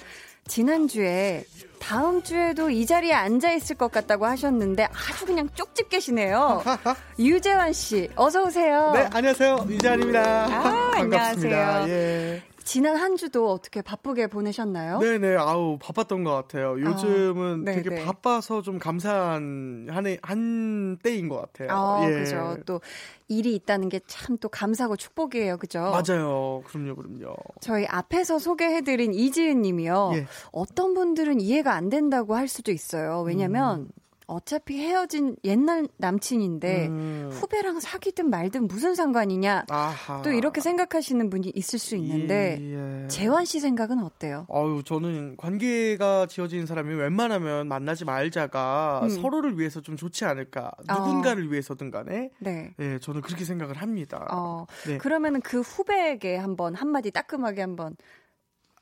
[0.46, 1.44] 지난주에
[1.78, 6.62] 다음 주에도 이 자리에 앉아 있을 것 같다고 하셨는데 아주 그냥 쪽집 계시네요.
[7.18, 8.92] 유재환 씨, 어서 오세요.
[8.94, 9.66] 네, 안녕하세요.
[9.68, 10.22] 유재환입니다.
[10.46, 11.84] 아, 안녕하세요.
[11.88, 12.42] 예.
[12.64, 14.98] 지난 한 주도 어떻게 바쁘게 보내셨나요?
[14.98, 16.80] 네네, 아우, 바빴던 것 같아요.
[16.80, 21.68] 요즘은 아, 되게 바빠서 좀 감사한 한, 해, 한 때인 것 같아요.
[21.70, 22.10] 아, 예.
[22.20, 22.56] 그죠.
[22.66, 22.80] 또
[23.28, 25.56] 일이 있다는 게 참 또 감사하고 축복이에요.
[25.58, 25.78] 그죠?
[25.80, 26.62] 맞아요.
[26.66, 27.34] 그럼요, 그럼요.
[27.60, 30.10] 저희 앞에서 소개해드린 이지은 님이요.
[30.14, 30.26] 예.
[30.52, 33.22] 어떤 분들은 이해가 안 된다고 할 수도 있어요.
[33.22, 33.88] 왜냐면, 음.
[34.26, 37.30] 어차피 헤어진 옛날 남친인데 음.
[37.32, 40.22] 후배랑 사귀든 말든 무슨 상관이냐 아하.
[40.22, 43.08] 또 이렇게 생각하시는 분이 있을 수 있는데 예, 예.
[43.08, 44.46] 재환 씨 생각은 어때요?
[44.50, 49.08] 아유 저는 관계가 지어진 사람이 웬만하면 만나지 말자가 음.
[49.08, 50.94] 서로를 위해서 좀 좋지 않을까 어.
[50.94, 52.74] 누군가를 위해서든 간에 네.
[52.80, 54.26] 예 저는 그렇게 생각을 합니다.
[54.32, 54.66] 어.
[54.86, 54.98] 네.
[54.98, 57.96] 그러면은 그 후배에게 한번 한마디 따끔하게 한번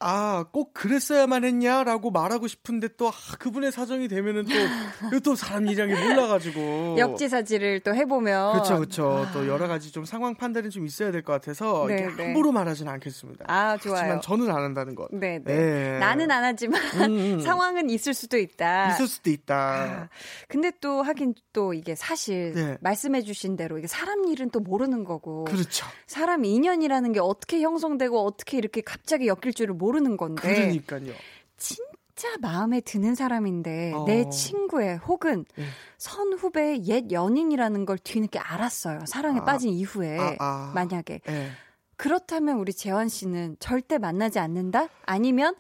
[0.03, 4.53] 아, 꼭 그랬어야만 했냐라고 말하고 싶은데 또 아, 그분의 사정이 되면은 또
[5.25, 9.25] 또 사람 이장이 몰라가지고 역지사지를 또 해보면 그렇죠, 그렇죠.
[9.29, 9.33] 아.
[9.33, 12.25] 또 여러 가지 좀 상황 판단이 좀 있어야 될 것 같아서 네, 네.
[12.25, 13.45] 함부로 말하지는 않겠습니다.
[13.47, 13.99] 아, 좋아요.
[13.99, 15.09] 하지만 저는 안 한다는 것.
[15.13, 15.55] 네, 네.
[15.57, 15.99] 네.
[16.01, 17.41] 나는 안 하지만 음, 음.
[17.41, 18.91] 상황은 있을 수도 있다.
[18.95, 19.55] 있을 수도 있다.
[19.57, 20.09] 아,
[20.49, 22.77] 근데 또 하긴 또 이게 사실 네.
[22.81, 25.45] 말씀해주신 대로 이게 사람 일은 또 모르는 거고.
[25.45, 25.87] 그렇죠.
[26.09, 30.43] 사람 인연이라는 게 어떻게 형성되고 어떻게 이렇게 갑자기 엮일 줄을 모르는 모르는 건데.
[30.43, 31.13] 그러니까요.
[31.59, 34.05] 진짜 마음에 드는 사람인데 어.
[34.07, 35.65] 내 친구의 혹은 네.
[35.99, 39.01] 선후배의 옛 연인이라는 걸 뒤늦게 알았어요.
[39.07, 39.45] 사랑에 아.
[39.45, 40.73] 빠진 이후에 아, 아.
[40.75, 41.51] 만약에 네.
[41.97, 44.89] 그렇다면 우리 재환 씨는 절대 만나지 않는다?
[45.05, 45.55] 아니면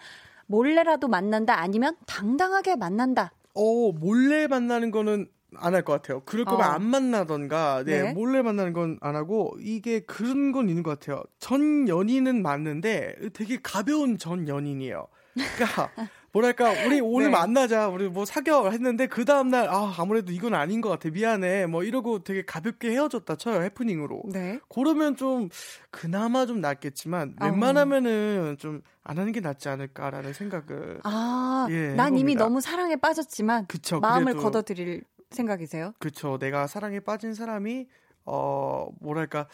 [0.46, 1.58] 몰래라도 만난다?
[1.60, 3.32] 아니면 당당하게 만난다?
[3.54, 6.20] 어 몰래 만나는 거는 안 할 것 같아요.
[6.24, 6.70] 그럴 거면 어.
[6.70, 11.22] 안 만나던가, 네, 네, 몰래 만나는 건 안 하고, 이게 그런 건 있는 것 같아요.
[11.38, 15.06] 전 연인은 맞는데 되게 가벼운 전 연인이에요.
[15.34, 15.90] 그러니까
[16.32, 17.32] 뭐랄까 우리 오늘 네.
[17.32, 21.66] 만나자 우리 뭐 사겨 했는데 그 다음 날 아 아무래도 이건 아닌 것 같아 미안해
[21.66, 24.22] 뭐 이러고 되게 가볍게 헤어졌다 쳐요 해프닝으로.
[24.32, 24.58] 네.
[24.68, 25.48] 그러면 좀
[25.90, 27.44] 그나마 좀 낫겠지만 어.
[27.46, 31.00] 웬만하면은 좀 안 하는 게 낫지 않을까라는 생각을.
[31.02, 32.20] 아, 예, 난 해봅니다.
[32.20, 35.02] 이미 너무 사랑에 빠졌지만 그쵸, 마음을 걷어들일
[35.32, 35.92] 생각이세요?
[35.98, 36.38] 그쵸.
[36.38, 37.86] 내가 사랑에 빠진 사람이
[38.24, 39.48] 어 뭐랄까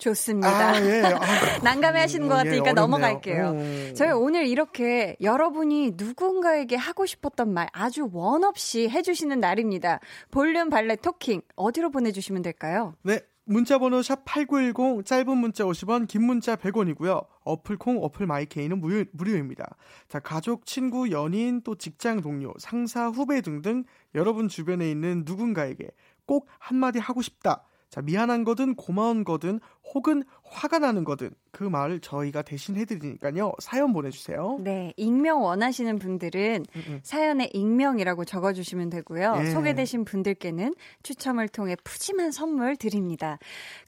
[0.00, 0.48] 좋습니다.
[0.70, 1.02] 아, 예.
[1.02, 1.18] 아,
[1.62, 3.54] 난감해 하시는 것 같으니까 예, 넘어갈게요.
[3.90, 3.94] 오.
[3.94, 10.00] 저희 오늘 이렇게 여러분이 누군가에게 하고 싶었던 말 아주 원 없이 해주시는 날입니다.
[10.30, 12.94] 볼륨 빨래 talking 어디로 보내주시면 될까요?
[13.02, 13.20] 네.
[13.50, 17.26] 문자번호 샵 8910 짧은 문자 50원 긴 문자 100원이고요.
[17.42, 19.76] 어플 콩 어플 마이케이는 무료, 무료입니다.
[20.06, 23.82] 자 가족 친구 연인 또 직장 동료 상사 후배 등등
[24.14, 25.90] 여러분 주변에 있는 누군가에게
[26.26, 29.58] 꼭 한마디 하고 싶다 자, 미안한 거든 고마운 거든
[29.94, 33.52] 혹은 화가 나는 거든 그 말을 저희가 대신 해드리니까요.
[33.58, 34.58] 사연 보내주세요.
[34.60, 34.92] 네.
[34.96, 36.84] 익명 원하시는 분들은 음음.
[36.86, 37.00] 음.
[37.02, 39.34] 사연에 익명이라고 적어주시면 되고요.
[39.40, 39.50] 예.
[39.50, 43.38] 소개되신 분들께는 추첨을 통해 푸짐한 선물 드립니다.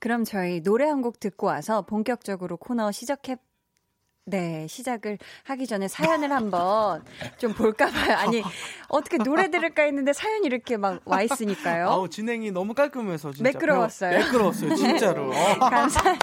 [0.01, 3.37] 그럼 저희 노래 한 곡 듣고 와서 본격적으로 코너 시작해
[4.25, 7.05] 네, 시작을 하기 전에 사연을 한번
[7.39, 8.17] 좀 볼까 봐요.
[8.19, 8.41] 아니,
[8.89, 11.89] 어떻게 노래 들을까 했는데 사연이 이렇게 막 와 있으니까요.
[11.89, 13.51] 아우, 진행이 너무 깔끔해서 진짜.
[13.51, 14.17] 매끄러웠어요.
[14.19, 15.31] 매끄러웠어요, 진짜로.
[15.59, 16.21] 감사해요.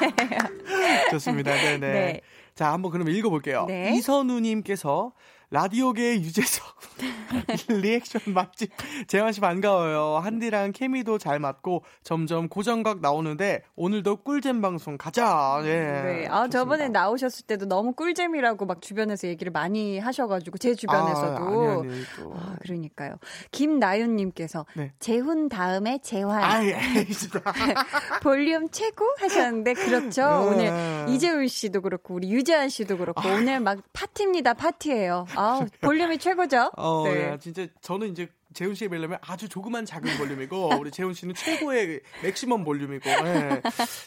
[1.11, 1.51] 좋습니다.
[1.53, 1.77] 네네.
[1.79, 2.21] 네.
[2.55, 3.65] 자, 한번 그럼 읽어볼게요.
[3.67, 3.91] 네.
[3.95, 5.11] 이선우님께서
[5.51, 6.63] 라디오계의 유재석
[7.81, 8.69] 리액션 맛집
[9.07, 10.17] 재환 씨 반가워요.
[10.17, 15.59] 한디랑 케미도 잘 맞고 점점 고정각 나오는데 오늘도 꿀잼 방송 가자.
[15.63, 15.67] 예.
[15.67, 16.27] 네.
[16.27, 16.49] 아 좋습니다.
[16.49, 21.43] 저번에 나오셨을 때도 너무 꿀잼이라고 막 주변에서 얘기를 많이 하셔가지고 제 주변에서도.
[21.43, 22.03] 아, 아니, 아니,
[22.35, 23.15] 아 그러니까요.
[23.51, 24.93] 김나윤님께서 네.
[24.99, 26.43] 재훈 다음에 재환.
[26.43, 26.77] 아, 예.
[28.21, 30.21] 볼륨 최고 하셨는데 그렇죠.
[30.21, 30.69] 네.
[30.69, 33.33] 오늘 이재훈 씨도 그렇고 우리 유재환 씨도 그렇고 아.
[33.33, 34.53] 오늘 막 파티입니다.
[34.53, 35.25] 파티예요.
[35.39, 36.71] 아, 볼륨이 최고죠.
[36.77, 37.23] 어, 네.
[37.23, 42.01] 야, 진짜 저는 이제 재훈 씨에 비하면 아주 조그만 작은 볼륨이고 우리 재훈 씨는 최고의
[42.23, 43.09] 맥시멈 볼륨이고.
[43.23, 43.61] 네.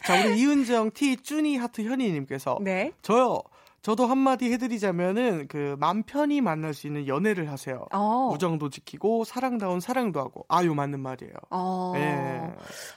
[0.05, 2.91] 자, 우리 이은정 T 쭈니 하트 현이 님께서 네.
[3.01, 3.41] 저요.
[3.83, 7.85] 저도 한마디 해드리자면은 그 맘 편히 만날 수 있는 연애를 하세요.
[7.91, 8.31] 어.
[8.33, 11.33] 우정도 지키고 사랑다운 사랑도 하고 아유 맞는 말이에요.
[11.49, 11.91] 어.
[11.93, 12.49] 네.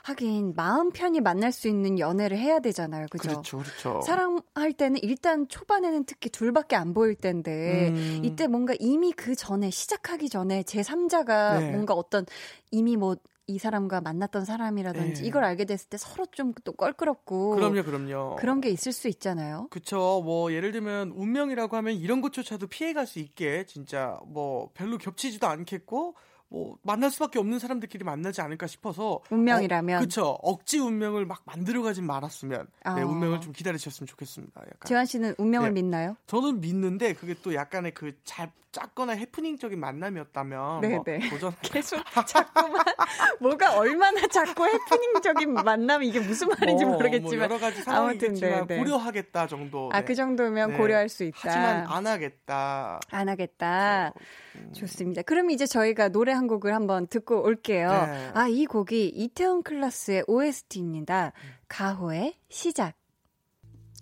[0.03, 3.29] 하긴 마음 편히 만날 수 있는 연애를 해야 되잖아요, 그죠?
[3.29, 4.01] 그렇죠, 그렇죠.
[4.01, 8.21] 사랑할 때는 일단 초반에는 특히 둘밖에 안 보일 때인데 음.
[8.23, 11.71] 이때 뭔가 이미 그 전에 시작하기 전에 제 3자가 네.
[11.71, 12.25] 뭔가 어떤
[12.71, 13.17] 이미 뭐
[13.47, 15.27] 이 사람과 만났던 사람이라든지 네.
[15.27, 18.35] 이걸 알게 됐을 때 서로 좀 또 껄끄럽고 그럼요, 그럼요.
[18.37, 19.67] 그런 게 있을 수 있잖아요.
[19.69, 20.21] 그쵸.
[20.23, 26.15] 뭐 예를 들면 운명이라고 하면 이런 것조차도 피해갈 수 있게 진짜 뭐 별로 겹치지도 않겠고
[26.49, 32.05] 뭐 만날 수밖에 없는 사람들끼리 만나지 않을까 싶어서 운명이라면 어, 그렇죠 억지 운명을 막 만들어가진
[32.05, 32.95] 말았으면 아.
[32.95, 34.61] 네, 운명을 좀 기다리셨으면 좋겠습니다.
[34.61, 34.79] 약간.
[34.85, 35.81] 재환 씨는 운명을 네.
[35.81, 36.15] 믿나요?
[36.27, 40.95] 저는 믿는데 그게 또 약간의 그 잘 작거나 해프닝적인 만남이었다면 네네.
[40.95, 41.29] 뭐 네.
[41.29, 42.83] 도전 계속 자꾸만
[43.39, 48.77] 뭐가 얼마나 자꾸 해프닝적인 만남 이게 무슨 말인지 뭐, 모르겠지만 뭐 여러 가지 상황이겠지만 네,
[48.77, 49.89] 고려하겠다 정도.
[49.93, 50.13] 아그 네.
[50.15, 50.77] 정도면 네.
[50.77, 51.37] 고려할 수 있다.
[51.41, 52.99] 하지만 안 하겠다.
[53.09, 54.13] 안 하겠다.
[54.55, 54.73] 음.
[54.73, 55.21] 좋습니다.
[55.23, 57.89] 그럼 이제 저희가 노래 한 곡을 한번 듣고 올게요.
[57.89, 58.31] 네.
[58.33, 61.33] 아 이 곡이 이태원 클라스의 OST입니다.
[61.67, 62.93] 가호의 시작.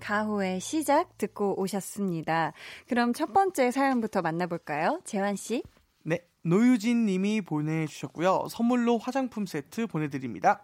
[0.02, 2.54] 가호의 시작 듣고 오셨습니다.
[2.88, 5.02] 그럼 첫 번째 사연부터 만나볼까요?
[5.06, 5.64] 재환 씨.
[6.04, 8.48] 네, 노유진 님이 보내주셨고요.
[8.50, 10.64] 선물로 화장품 세트 보내드립니다.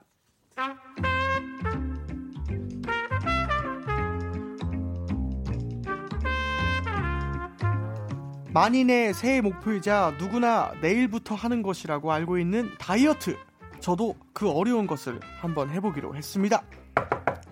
[8.53, 13.37] 만인의 새해 목표이자 누구나 내일부터 하는 것이라고 알고 있는 다이어트.
[13.79, 16.61] 저도 그 어려운 것을 한번 해보기로 했습니다.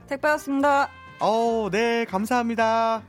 [0.07, 0.89] 택배 왔습니다.
[1.19, 3.01] 어, 네, 감사합니다.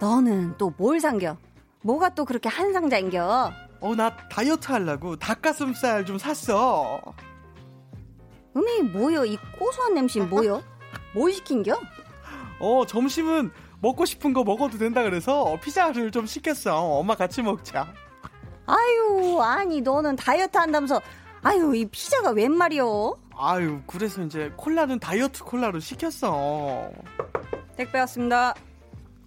[0.00, 1.36] 너는 또 뭘 상겨?
[1.82, 3.52] 뭐가 또 그렇게 한 상자인겨?
[3.80, 7.00] 어, 나 다이어트 하려고 닭가슴살 좀 샀어.
[8.56, 9.24] 음이 뭐여?
[9.24, 10.62] 이 고소한 냄새 뭐여?
[11.14, 11.80] 뭘 시킨겨?
[12.60, 13.50] 어, 점심은
[13.80, 16.74] 먹고 싶은 거 먹어도 된다 그래서 피자를 좀 시켰어.
[16.76, 17.92] 엄마 같이 먹자.
[18.66, 21.00] 아유, 아니 너는 다이어트 한다면서
[21.42, 23.16] 아유, 이 피자가 웬 말이여?
[23.36, 26.90] 아유, 그래서 이제 콜라는 다이어트 콜라로 시켰어.
[27.76, 28.54] 택배 왔습니다.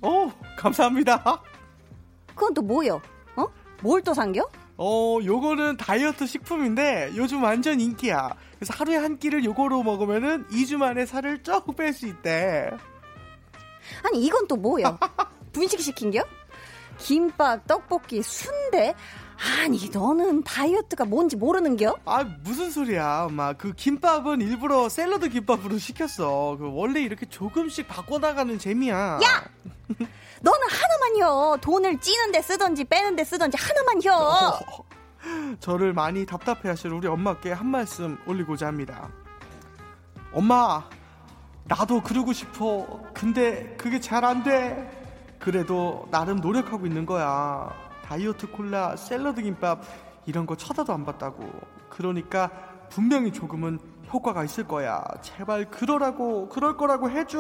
[0.02, 1.42] 어, 감사합니다.
[2.28, 3.02] 그건 또 뭐요?
[3.38, 3.46] 어?
[3.82, 4.48] 뭘또 상겨?
[4.78, 8.30] 어, 요거는 다이어트 식품인데 요즘 완전 인기야.
[8.56, 12.72] 그래서 하루에 한 끼를 요거로 먹으면은 2주 만에 살을 쫙뺄수 있대.
[14.04, 14.98] 아니, 이건 또 뭐요?
[15.54, 16.24] 분식 시킨겨?
[16.98, 18.94] 김밥, 떡볶이, 순대?
[19.60, 21.98] 아니 너는 다이어트가 뭔지 모르는겨?
[22.06, 28.60] 아 무슨 소리야 엄마 그 김밥은 일부러 샐러드 김밥으로 시켰어 그 원래 이렇게 조금씩 바꿔나가는
[28.60, 29.44] 재미야 야!
[30.42, 31.58] 너는 하나만요.
[31.62, 34.12] 돈을 찌는데 쓰던지 빼는데 쓰던지 하나만요.
[34.12, 34.60] 어,
[35.60, 39.10] 저를 많이 답답해 하실 우리 엄마께 한 말씀 올리고자 합니다.
[40.34, 40.84] 엄마,
[41.72, 43.02] 나도 그러고 싶어.
[43.14, 44.92] 근데 그게 잘 안 돼.
[45.40, 47.72] 그래도 나름 노력하고 있는 거야.
[48.04, 49.82] 다이어트 콜라, 샐러드 김밥
[50.26, 51.50] 이런 거 쳐다도 안 봤다고.
[51.90, 52.52] 그러니까
[52.90, 53.80] 분명히 조금은
[54.12, 55.02] 효과가 있을 거야.
[55.22, 57.40] 제발 그러라고, 그럴 거라고 해줘.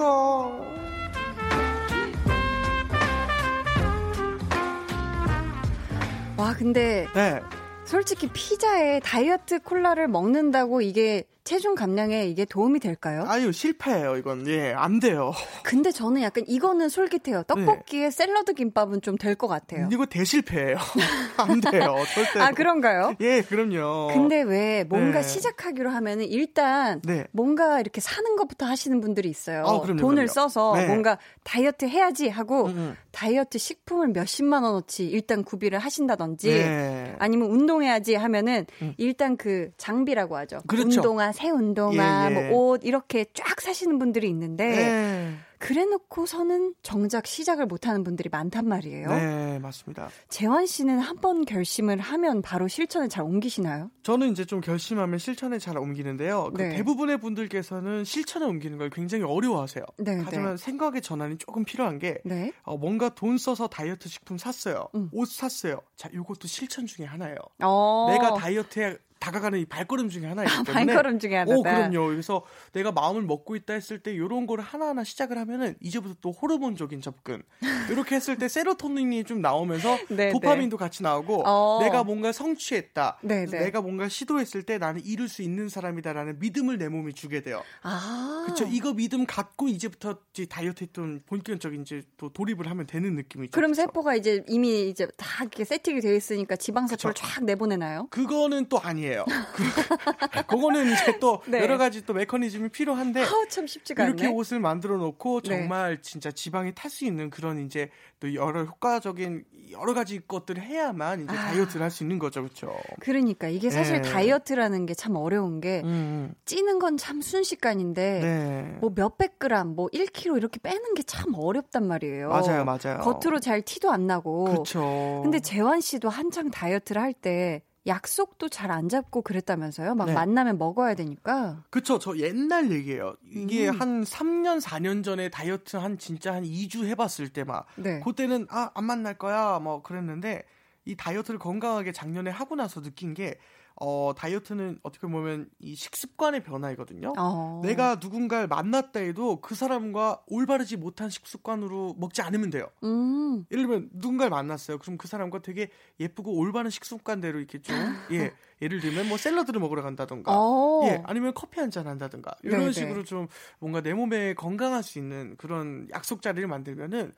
[6.38, 7.06] 와, 근데.
[7.14, 7.42] 네.
[7.84, 13.26] 솔직히 피자에 다이어트 콜라를 먹는다고 이게 체중 감량에 이게 도움이 될까요?
[13.28, 14.48] 아유, 실패예요, 이건.
[14.48, 15.34] 예, 안 돼요.
[15.64, 17.44] 근데 저는 약간 이거는 솔깃해요.
[17.44, 18.12] 떡볶이에 네.
[18.12, 19.88] 샐러드 김밥은 좀 될 것 같아요.
[19.92, 20.78] 이거 대실패예요.
[21.38, 22.40] 안 돼요, 절대.
[22.40, 23.16] 아, 그런가요?
[23.22, 24.10] 예, 그럼요.
[24.14, 25.28] 근데 왜 뭔가 네.
[25.28, 27.26] 시작하기로 하면은 일단 네.
[27.32, 29.64] 뭔가 이렇게 사는 것부터 하시는 분들이 있어요.
[29.66, 30.28] 아, 그럼요, 돈을 그럼요.
[30.28, 30.88] 써서 네.
[30.88, 32.96] 뭔가 다이어트 해야지 하고 음, 음.
[33.12, 37.16] 다이어트 식품을 몇십만 원어치 일단 구비를 하신다든지 네.
[37.20, 38.94] 아니면 운동해야지 하면은 음.
[38.98, 40.62] 일단 그 장비라고 하죠.
[40.68, 41.00] 그렇죠.
[41.02, 42.50] 운동화 새 운동화, 예, 예.
[42.50, 45.34] 뭐옷 이렇게 쫙 사시는 분들이 있는데 예.
[45.60, 49.08] 그래놓고서는 정작 시작을 못하는 분들이 많단 말이에요.
[49.10, 50.10] 네, 맞습니다.
[50.28, 53.92] 재환 씨는 한 번 결심을 하면 바로 실천을 잘 옮기시나요?
[54.02, 56.50] 저는 이제 좀 결심하면 실천에 잘 옮기는데요.
[56.56, 56.70] 그 네.
[56.70, 59.86] 그 대부분의 분들께서는 실천을 옮기는 걸 굉장히 어려워하세요.
[60.00, 60.22] 네, 네.
[60.26, 60.58] 하지만 네.
[60.58, 62.52] 생각의 전환이 조금 필요한 게 네.
[62.64, 64.88] 어, 뭔가 돈 써서 다이어트 식품 샀어요.
[64.96, 65.10] 음.
[65.12, 65.80] 옷 샀어요.
[65.96, 67.38] 자, 이것도 실천 중에 하나예요.
[67.62, 68.08] 어.
[68.10, 71.56] 내가 다이어트에 다가가는 이 발걸음 중에 하나이기 아, 때문에 발걸음 중에 하나.
[71.56, 72.08] 오, 그럼요.
[72.08, 77.02] 그래서 내가 마음을 먹고 있다 했을 때 이런 거를 하나하나 시작을 하면은 이제부터 또 호르몬적인
[77.02, 77.44] 접근.
[77.92, 80.32] 이렇게 했을 때 세로토닌이 좀 나오면서 네, 네.
[80.32, 81.80] 도파민도 같이 나오고 어.
[81.84, 83.20] 내가 뭔가 성취했다.
[83.22, 87.42] 네, 네, 내가 뭔가 시도했을 때 나는 이룰 수 있는 사람이다라는 믿음을 내 몸이 주게
[87.42, 87.62] 돼요.
[87.84, 88.42] 아.
[88.46, 88.66] 그렇죠.
[88.72, 93.52] 이거 믿음 갖고 이제부터 이제 다이어트 했던 본격적인 이제 또 돌입을 하면 되는 느낌이죠.
[93.52, 93.84] 그럼 그쵸?
[93.84, 98.08] 세포가 이제 이미 이제 다 이렇게 세팅이 되어 있으니까 지방 세포를 쫙 내보내나요?
[98.10, 99.11] 그거는 또 아니에요.
[99.12, 99.26] 아니에요.
[99.54, 99.64] 그,
[100.48, 101.60] 그거는 이제 또 네.
[101.62, 104.34] 여러 가지 또 메커니즘이 필요한데 아우, 참 쉽지가 이렇게 않네.
[104.36, 105.50] 옷을 만들어 놓고 네.
[105.50, 106.02] 정말 네.
[106.02, 111.48] 진짜 지방이 탈수 있는 그런 이제 또 여러 효과적인 여러 가지 것들을 해야만 이제 아.
[111.48, 112.74] 다이어트를 할 수 있는 거죠, 그렇죠?
[113.02, 114.10] 그러니까 이게 사실 네.
[114.12, 116.34] 다이어트라는 게 참 어려운 게 음, 음.
[116.46, 118.78] 찌는 건 참 순식간인데 네.
[118.82, 122.30] 뭐 몇백 그램, 뭐 1kg 이렇게 빼는 게 참 어렵단 말이에요.
[122.30, 123.00] 맞아요, 맞아요.
[123.02, 124.46] 겉으로 잘 티도 안 나고.
[124.46, 125.20] 그렇죠.
[125.24, 129.96] 근데 재환 씨도 한창 다이어트를 할때 약속도 잘 안 잡고 그랬다면서요?
[129.96, 130.14] 막 네.
[130.14, 131.64] 만나면 먹어야 되니까.
[131.70, 131.98] 그쵸.
[132.00, 133.16] 저 옛날 얘기예요.
[133.24, 133.82] 이게 음.
[133.82, 137.66] 한 3년, 4년 전에 다이어트 한 진짜 한 2주 해봤을 때 막.
[137.76, 138.00] 네.
[138.02, 139.60] 그때는 아, 안 만날 거야.
[139.60, 140.44] 뭐 그랬는데
[140.86, 143.38] 이 다이어트를 건강하게 작년에 하고 나서 느낀 게
[143.76, 147.14] 어, 다이어트는 어떻게 보면 이 식습관의 변화이거든요.
[147.18, 147.62] 어.
[147.64, 152.68] 내가 누군가를 만났다 해도 그 사람과 올바르지 못한 식습관으로 먹지 않으면 돼요.
[152.84, 153.46] 음.
[153.52, 154.78] 예를 들면 누군가를 만났어요.
[154.78, 157.76] 그럼 그 사람과 되게 예쁘고 올바른 식습관대로 이렇게 좀,
[158.12, 158.32] 예,
[158.62, 160.82] 예를 들면 뭐 샐러드를 먹으러 간다던가, 어.
[160.86, 162.72] 예, 아니면 커피 한 잔 한다던가, 이런 네네.
[162.74, 163.28] 식으로 좀
[163.60, 167.14] 뭔가 내 몸에 건강할 수 있는 그런 약속 자리를 만들면은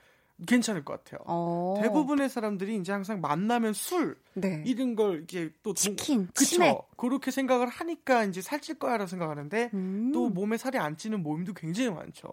[0.46, 1.20] 괜찮을 것 같아요.
[1.26, 1.80] 어.
[1.82, 4.64] 대부분의 사람들이 이제 항상 만나면 술 네.
[4.66, 10.12] 이런 걸 이제 또 치킨, 동, 그쵸 그렇게 생각을 하니까 이제 살찔 거야라고 생각하는데 음.
[10.14, 12.30] 또 몸에 살이 안 찌는 모임도 굉장히 많죠.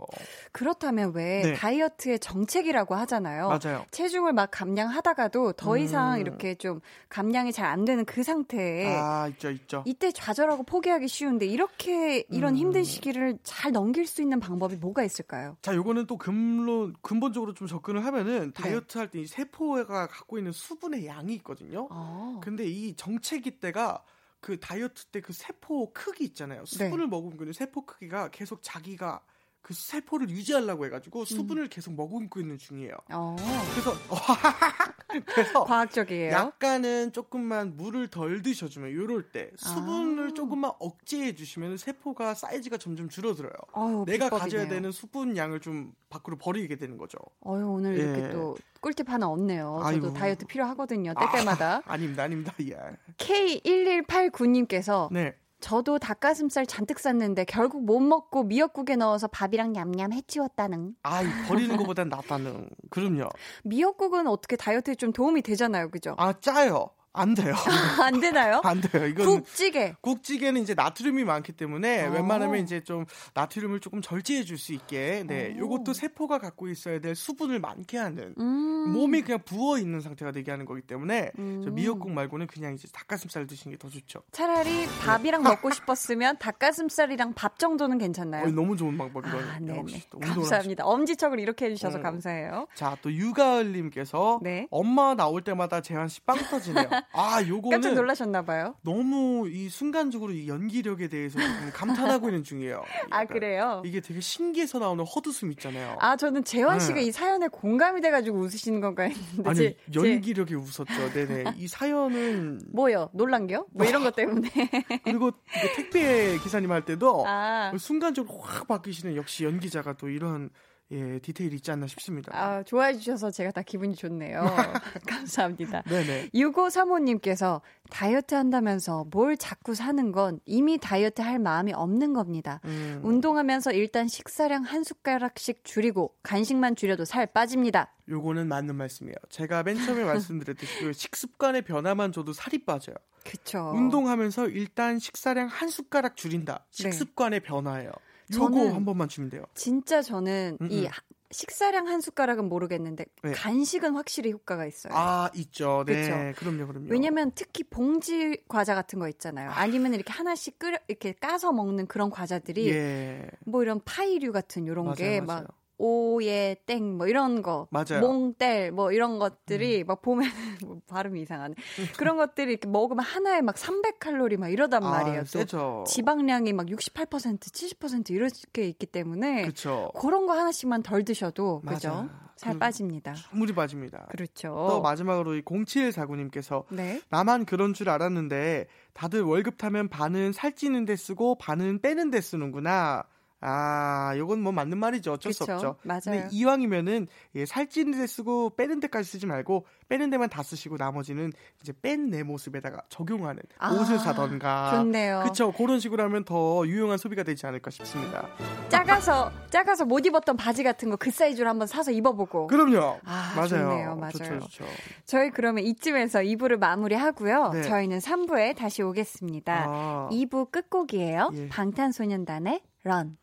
[0.52, 1.54] 그렇다면 왜 네.
[1.54, 3.48] 다이어트의 정책이라고 하잖아요.
[3.48, 3.84] 맞아요.
[3.90, 6.20] 체중을 막 감량하다가도 더 이상 음.
[6.20, 9.82] 이렇게 좀 감량이 잘 안 되는 그 상태에 아 있죠 있죠.
[9.86, 12.56] 이때 좌절하고 포기하기 쉬운데 이렇게 이런 음.
[12.56, 15.56] 힘든 시기를 잘 넘길 수 있는 방법이 뭐가 있을까요?
[15.62, 18.62] 자, 요거는 또 근본 근본적으로 좀 접근을 하면은 네.
[18.62, 21.88] 다이어트 할 때 이 세포가 갖고 있는 수분의 양이 있거든요.
[21.90, 22.40] 아.
[22.42, 24.02] 근데 이 정체기 때가
[24.40, 26.64] 그 다이어트 때 그 세포 크기 있잖아요.
[26.64, 27.06] 수분을 네.
[27.06, 29.22] 먹으면 그 세포 크기가 계속 자기가
[29.62, 31.68] 그 세포를 유지하려고 해가지고 수분을 음.
[31.70, 32.94] 계속 머금고 있는 중이에요.
[33.12, 33.36] 어.
[33.72, 33.94] 그래서
[35.26, 36.32] 그래서 과학적이에요.
[36.32, 40.34] 약간은 조금만 물을 덜 드셔주면 요럴 때 수분을 아.
[40.34, 43.52] 조금만 억제해 주시면 세포가 사이즈가 점점 줄어들어요.
[43.72, 44.38] 어휴, 내가 비법이네요.
[44.38, 47.18] 가져야 되는 수분 양을 좀 밖으로 버리게 되는 거죠.
[47.46, 48.02] 어유 오늘 예.
[48.02, 49.26] 이렇게 또 꿀팁 하나.
[49.26, 50.12] 저도 아이고.
[50.14, 51.12] 다이어트 필요하거든요.
[51.14, 51.82] 때때마다.
[51.86, 52.52] 아, 닙니다 아닙니다.
[52.60, 52.76] 예.
[53.18, 55.34] K1189님께서 네.
[55.60, 60.96] 저도 닭가슴살 잔뜩 샀는데 결국 못 먹고 미역국에 넣어서 밥이랑 냠냠 해치웠다는.
[61.02, 62.68] 아, 버리는 것보단 낫다는.
[62.90, 63.28] 그럼요.
[63.64, 66.14] 미역국은 어떻게 다이어트에 좀 도움이 되잖아요, 그죠?
[66.18, 66.90] 아, 짜요.
[67.12, 67.54] 안 돼요.
[68.02, 68.60] 안 되나요?
[68.62, 69.06] 안 돼요.
[69.06, 69.94] 이건 국찌개.
[70.00, 72.10] 국찌개는 이제 나트륨이 많기 때문에 오.
[72.10, 72.12] 어.
[72.14, 75.54] 웬만하면 이제 좀 나트륨을 조금 절제해 줄 수 있게 네.
[75.56, 75.60] 오.
[75.60, 78.92] 요것도 세포가 갖고 있어야 될 수분을 많게 하는 음.
[78.92, 81.64] 몸이 그냥 부어 있는 상태가 되게 하는 거기 때문에 음.
[81.74, 84.20] 미역국 말고는 그냥 이제 닭가슴살 드시는 게 더 좋죠.
[84.32, 88.44] 차라리 밥이랑 먹고 싶었으면 닭가슴살이랑 밥 정도는 괜찮나요?
[88.44, 89.50] 어, 너무 좋은 방법이거든요.
[89.50, 90.02] 아, 네.
[90.20, 90.84] 감사합니다.
[90.84, 92.02] 엄지척을 이렇게 해 주셔서 음.
[92.02, 92.66] 감사해요.
[92.74, 94.68] 자, 또 유가을 님께서 네.
[94.70, 96.90] 엄마 나올 때마다 재환 씨 빵 터지네요.
[97.12, 98.74] 아, 요거는 깜짝 놀라셨나 봐요.
[98.82, 101.38] 너무 이 순간적으로 이 연기력에 대해서
[101.72, 102.82] 감탄하고 있는 중이에요.
[103.10, 103.82] 아, 그래요?
[103.84, 105.96] 이게 되게 신기해서 나오는 헛웃음 있잖아요.
[106.00, 106.84] 아, 저는 재환 네.
[106.84, 107.02] 씨가 네.
[107.02, 110.54] 이 사연에 공감이 돼 가지고 웃으시는 건가 했는데 아니, 제, 연기력에 제...
[110.54, 111.12] 웃었죠.
[111.12, 111.44] 네 네.
[111.56, 113.10] 이 사연은 뭐요?
[113.12, 113.66] 놀란 게요?
[113.72, 114.48] 뭐 이런 것 때문에.
[115.04, 115.32] 그리고
[115.76, 117.72] 택배 기사님 할 때도 아.
[117.78, 120.50] 순간적으로 확 바뀌시는 역시 연기자가 또 이런
[120.92, 122.32] 예, 디테일이 있지 않나 싶습니다.
[122.34, 124.44] 아, 좋아해 주셔서 제가 다 기분이 좋네요.
[125.06, 125.82] 감사합니다.
[125.82, 126.30] 네네.
[126.34, 127.60] 6535님께서
[127.90, 132.60] 다이어트 한다면서 뭘 자꾸 사는 건 이미 다이어트 할 마음이 없는 겁니다.
[132.64, 133.00] 음.
[133.04, 137.94] 운동하면서 일단 식사량 한 숟가락씩 줄이고 간식만 줄여도 살 빠집니다.
[138.08, 139.14] 요거는 맞는 말씀이에요.
[139.28, 142.96] 제가 맨 처음에 말씀드렸듯이 그 식습관의 변화만 줘도 살이 빠져요.
[143.24, 143.72] 그쵸.
[143.74, 146.64] 운동하면서 일단 식사량 한 숟가락 줄인다.
[146.70, 146.82] 네.
[146.90, 147.46] 식습관의 네.
[147.46, 147.92] 변화예요.
[148.34, 149.44] 요거 한 번만 주면 돼요.
[149.54, 150.70] 진짜 저는 음음.
[150.70, 150.90] 이 음.
[151.32, 153.32] 식사량 한 숟가락은 모르겠는데 네.
[153.32, 154.92] 간식은 확실히 효과가 있어요.
[154.96, 155.84] 아 있죠.
[155.86, 155.94] 네,
[156.34, 156.40] 그쵸?
[156.40, 156.86] 그럼요, 그럼요.
[156.88, 159.50] 왜냐면 특히 봉지 과자 같은 거 있잖아요.
[159.50, 159.64] 아.
[159.66, 163.30] 니면 이렇게 하나씩 끓여 이렇게 까서 먹는 그런 과자들이 예.
[163.46, 165.46] 뭐 이런 파이류 같은 이런 게 막
[165.80, 168.00] 오예 땡 뭐 이런 거 맞아요.
[168.00, 169.86] 몽뗄 뭐 이런 것들이 음.
[169.86, 170.30] 막 보면
[170.62, 171.54] 뭐 발음이 이상하네
[171.96, 175.24] 그런 것들이 이렇게 먹으면 하나에 막 300칼로리 막 이러단 아, 말이에요.
[175.32, 179.90] 또 지방량이 막 68% 70% 이렇게 있기 때문에 그쵸.
[179.98, 182.08] 그런 거 하나씩만 덜 드셔도 그죠?
[182.36, 183.14] 살 그, 빠집니다.
[183.32, 184.06] 물이 빠집니다.
[184.10, 184.48] 그렇죠.
[184.68, 187.02] 또 마지막으로 이 0749님께서 네?
[187.10, 193.04] 나만 그런 줄 알았는데 다들 월급 타면 반은 살찌는 데 쓰고 반은 빼는 데 쓰는구나.
[193.42, 195.12] 아, 요건 뭐 맞는 말이죠.
[195.14, 195.44] 어쩔 그쵸?
[195.44, 195.76] 수 없죠.
[195.82, 196.00] 맞아요.
[196.04, 201.32] 근데 이왕이면은 예, 살찌는 데 쓰고 빼는 데까지 쓰지 말고 빼는 데만 다 쓰시고 나머지는
[201.62, 204.70] 이제 뺀 내 모습에다가 적용하는 아, 옷을 사던가.
[204.76, 205.22] 좋네요.
[205.26, 205.52] 그쵸.
[205.52, 208.26] 그런 식으로 하면 더 유용한 소비가 되지 않을까 싶습니다.
[208.68, 212.46] 작아서 작아서 못 입었던 바지 같은 거 그 사이즈로 한번 사서 입어보고.
[212.48, 213.00] 그럼요.
[213.04, 213.48] 아, 맞아요.
[213.48, 213.96] 좋네요.
[213.96, 214.10] 맞아요.
[214.12, 214.64] 좋죠, 좋죠.
[215.06, 217.50] 저희 그러면 이쯤에서 2부를 마무리하고요.
[217.54, 217.62] 네.
[217.62, 219.64] 저희는 3부에 다시 오겠습니다.
[219.66, 220.08] 아.
[220.12, 221.30] 2부 끝곡이에요.
[221.34, 221.48] 예.
[221.48, 223.16] 방탄소년단의 런.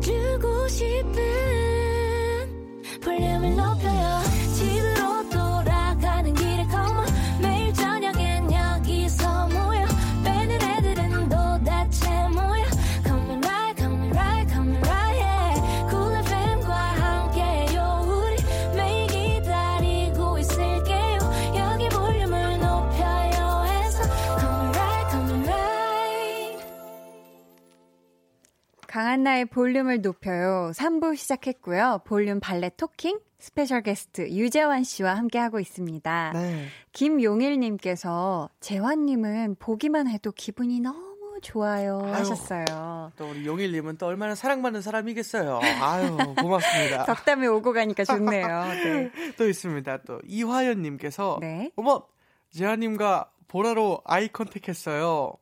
[0.00, 1.22] 주고 싶은
[3.02, 3.93] 볼륨을 높여
[28.94, 30.70] 강한나의 볼륨을 높여요.
[30.72, 32.02] 3부 시작했고요.
[32.04, 36.30] 볼륨 빨래 talking special guest 유재환 씨와 함께하고 있습니다.
[36.32, 36.66] 네.
[36.92, 43.10] 김용일님께서 재환님은 보기만 해도 기분이 너무 좋아요 아유, 하셨어요.
[43.16, 45.58] 또 우리 용일님은 또 얼마나 사랑받는 사람이겠어요.
[45.82, 47.04] 아유 고맙습니다.
[47.06, 48.46] 덕담이 오고 가니까 좋네요.
[48.46, 49.10] 네.
[49.36, 50.02] 또 있습니다.
[50.06, 51.72] 또 이화연님께서 네.
[51.74, 52.06] 어머
[52.52, 55.32] 재환님과 보라로 eye contact했어요.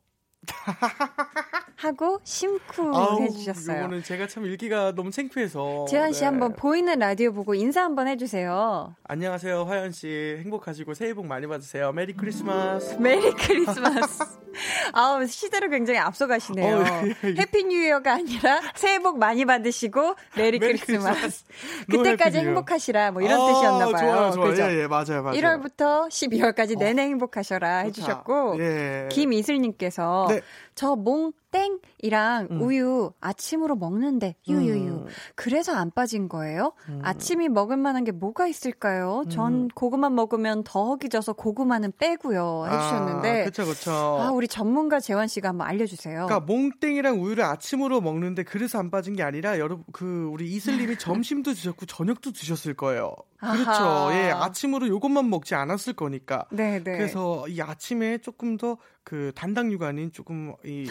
[1.83, 3.79] 하고 심쿵 아우, 해주셨어요.
[3.79, 5.87] 이거는 제가 참 읽기가 너무 창피해서.
[5.89, 6.27] 재환 씨 네.
[6.27, 8.95] 한번 보이는 라디오 보고 인사 한번 해주세요.
[9.03, 10.37] 안녕하세요, 화연 씨.
[10.45, 11.91] 행복하시고 새해 복 많이 받으세요.
[11.93, 12.95] Merry Christmas.
[13.01, 14.23] Merry Christmas.
[14.93, 16.77] 아우 시대를 굉장히 앞서가시네요.
[16.77, 17.35] 어, 예, 예.
[17.39, 21.21] Happy New Year가 아니라 새해 복 많이 받으시고 Merry, Merry Christmas.
[21.21, 21.45] Christmas.
[21.91, 23.97] 그때까지 행복하시라 뭐 이런 아, 뜻이었나 봐요.
[23.97, 24.51] 좋아요, 좋아요.
[24.51, 24.63] 그죠?
[24.65, 25.33] 예, 예, 맞아요, 맞아요.
[25.41, 27.07] 1월부터 12월까지 내내 어.
[27.07, 29.09] 행복하셔라 해주셨고 예.
[29.11, 30.41] 김이슬님께서 네.
[30.75, 32.63] 저 몽 땡이랑 음.
[32.63, 34.93] 우유 아침으로 먹는데 유유유.
[34.93, 35.07] 음.
[35.35, 36.73] 그래서 안 빠진 거예요?
[36.89, 37.01] 음.
[37.05, 39.25] 아침이 먹을 만한 게 뭐가 있을까요?
[39.29, 39.69] 전 음.
[39.69, 42.65] 고구마 먹으면 더 허기져서 고구마는 빼고요.
[42.71, 43.43] 해주셨는데.
[43.43, 43.91] 아, 그쵸, 그쵸.
[43.93, 46.27] 아, 우리 전문가 재환 씨가 한번 알려주세요.
[46.27, 51.53] 그러니까 몽땡이랑 우유를 아침으로 먹는데 그래서 안 빠진 게 아니라 여러분 그 우리 이슬님이 점심도
[51.53, 53.15] 드셨고 저녁도 드셨을 거예요.
[53.41, 54.09] 그렇죠.
[54.13, 56.47] 예, 아침으로 요것만 먹지 않았을 거니까.
[56.53, 56.97] 네, 네.
[56.97, 60.89] 그래서 이 아침에 조금 더그 단당류가 아닌 조금 이,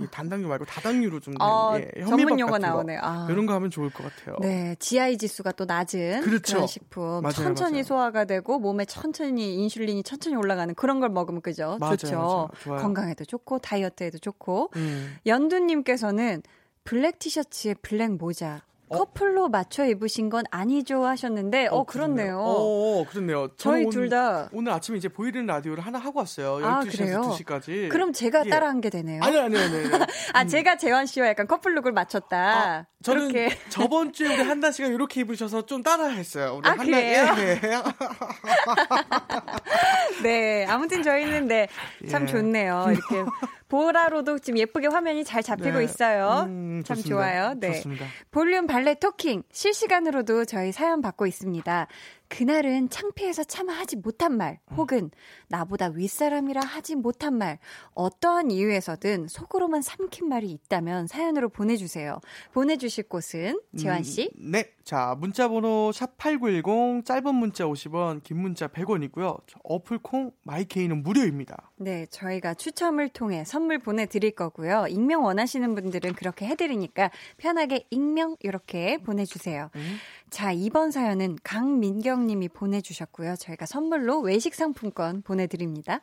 [0.00, 2.98] 이 단당류 말고 다당류로 좀 어, 예, 전문 용어 나오네요.
[3.02, 3.28] 아.
[3.30, 4.36] 이런 거 하면 좋을 것 같아요.
[4.40, 6.54] 네, GI 지수가 또 낮은 그렇죠.
[6.54, 7.22] 그런 식품.
[7.22, 7.84] 맞아요, 천천히 맞아요.
[7.84, 11.78] 소화가 되고 몸에 천천히 인슐린이 천천히 올라가는 그런 걸 먹으면 그죠?
[11.80, 12.50] 맞아요, 좋죠.
[12.64, 14.70] 건강에도 좋고 다이어트에도 좋고.
[14.76, 15.16] 음.
[15.26, 16.42] 연두님께서는
[16.84, 18.62] black 티셔츠에 black 모자.
[18.92, 18.98] 어?
[18.98, 22.38] 커플로 맞춰 입으신 건 아니죠 하셨는데 어, 어 그렇네요.
[22.38, 23.48] 어, 어 그렇네요.
[23.56, 26.56] 저희 둘 다 오늘 아침에 이제 보이는 라디오를 하나 하고 왔어요.
[26.58, 27.88] 12시에서 아, 2시까지.
[27.88, 28.50] 그럼 제가 예.
[28.50, 29.22] 따라한 게 되네요.
[29.22, 29.76] 아니 아니 아니.
[29.76, 29.88] 아니.
[30.34, 30.48] 아 음.
[30.48, 32.36] 제가 재환 씨와 약간 커플룩을 맞췄다.
[32.36, 33.56] 아, 저는 그렇게.
[33.70, 36.56] 저번 주에 우리 한나 씨가 이렇게 입으셔서 좀 따라했어요.
[36.56, 37.26] 우리 아 한나, 그래요?
[37.38, 37.60] 예.
[40.22, 41.68] 네, 아무튼 저희는 네,
[42.10, 42.26] 참 예.
[42.26, 42.86] 좋네요.
[42.90, 43.30] 이렇게
[43.72, 45.84] 보라로도 지금 예쁘게 화면이 잘 잡히고 네.
[45.84, 46.44] 있어요.
[46.46, 47.08] 음, 참 좋습니다.
[47.08, 47.54] 좋아요.
[47.56, 47.72] 네.
[47.72, 48.04] 좋습니다.
[48.30, 51.86] 볼륨 발레 토킹 실시간으로도 저희 사연 받고 있습니다.
[52.32, 55.10] 그날은 창피해서 차마 하지 못한 말, 혹은
[55.48, 57.58] 나보다 윗사람이라 하지 못한 말,
[57.92, 62.20] 어떠한 이유에서든 속으로만 삼킨 말이 있다면 사연으로 보내주세요.
[62.54, 64.30] 보내주실 곳은 재환 씨?
[64.38, 64.72] 음, 네.
[64.82, 69.38] 자, 문자번호 샵8910, 짧은 문자 50원, 긴 문자 100원이고요.
[69.62, 71.70] 어플콩, 마이케이는 무료입니다.
[71.76, 72.06] 네.
[72.06, 74.86] 저희가 추첨을 통해 선물 보내드릴 거고요.
[74.88, 79.70] 익명 원하시는 분들은 그렇게 해드리니까 편하게 익명 이렇게 보내주세요.
[79.76, 79.98] 음.
[80.32, 83.36] 자, 이번 사연은 강민경 님이 보내주셨고요.
[83.36, 86.00] 저희가 선물로 외식 상품권 보내드립니다.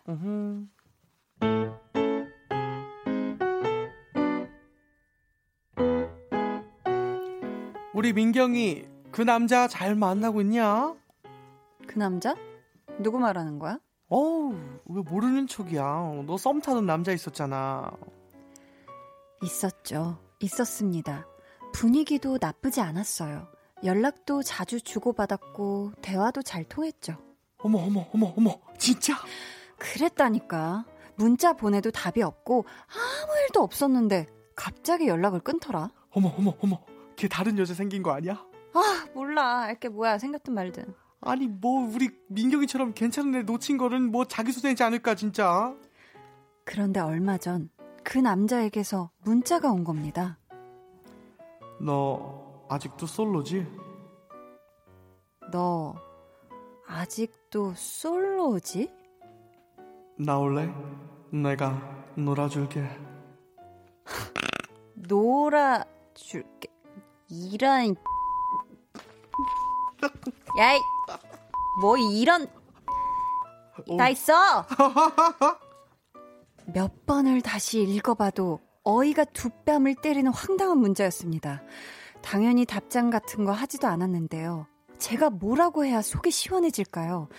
[7.93, 10.95] 우리 민경이 그 남자 잘 만나고 있냐?
[11.87, 12.35] 그 남자?
[12.99, 13.79] 누구 말하는 거야?
[14.09, 14.53] 어우,
[14.85, 15.83] 왜 모르는 척이야.
[16.25, 17.91] 너 썸 타는 남자 있었잖아.
[19.43, 20.19] 있었죠.
[20.39, 21.25] 있었습니다.
[21.73, 23.47] 분위기도 나쁘지 않았어요.
[23.83, 27.17] 연락도 자주 주고받았고 대화도 잘 통했죠.
[27.59, 29.13] 어머 어머 어머 어머 진짜?
[29.77, 30.85] 그랬다니까.
[31.15, 35.89] 문자 보내도 답이 없고 아무 일도 없었는데 갑자기 연락을 끊더라.
[36.11, 36.81] 어머 어머 어머
[37.17, 38.45] 걔 다른 여자 생긴 거 아니야?
[38.73, 40.93] 아 몰라 알게 뭐야 생겼든 말든.
[41.21, 45.73] 아니 뭐 우리 민경이처럼 괜찮은 애 놓친 거는 뭐 자기 소생이지 않을까 진짜.
[46.63, 47.69] 그런데 얼마 전
[48.03, 50.39] 그 남자에게서 문자가 온 겁니다.
[51.79, 53.65] 너 아직도 솔로지?
[55.51, 55.95] 너
[56.87, 58.89] 아직도 솔로지?
[60.17, 60.71] 나올래?
[61.31, 61.81] 내가
[62.15, 62.87] 놀아줄게.
[64.93, 66.69] 놀아줄게.
[67.29, 67.95] 이런.
[70.59, 70.79] 야이!
[71.81, 72.47] 뭐 이런.
[73.97, 74.65] 다 있어!
[76.73, 81.63] 몇 번을 다시 읽어봐도 어이가 두 뺨을 때리는 황당한 문자였습니다.
[82.21, 84.67] 당연히 답장 같은 거 하지도 않았는데요.
[84.97, 87.29] 제가 뭐라고 해야 속이 시원해질까요?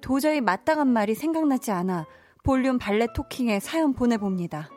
[0.00, 2.06] 도저히 마땅한 말이 생각나지 않아
[2.42, 4.70] 볼륨 발레 토킹에 사연 보내봅니다.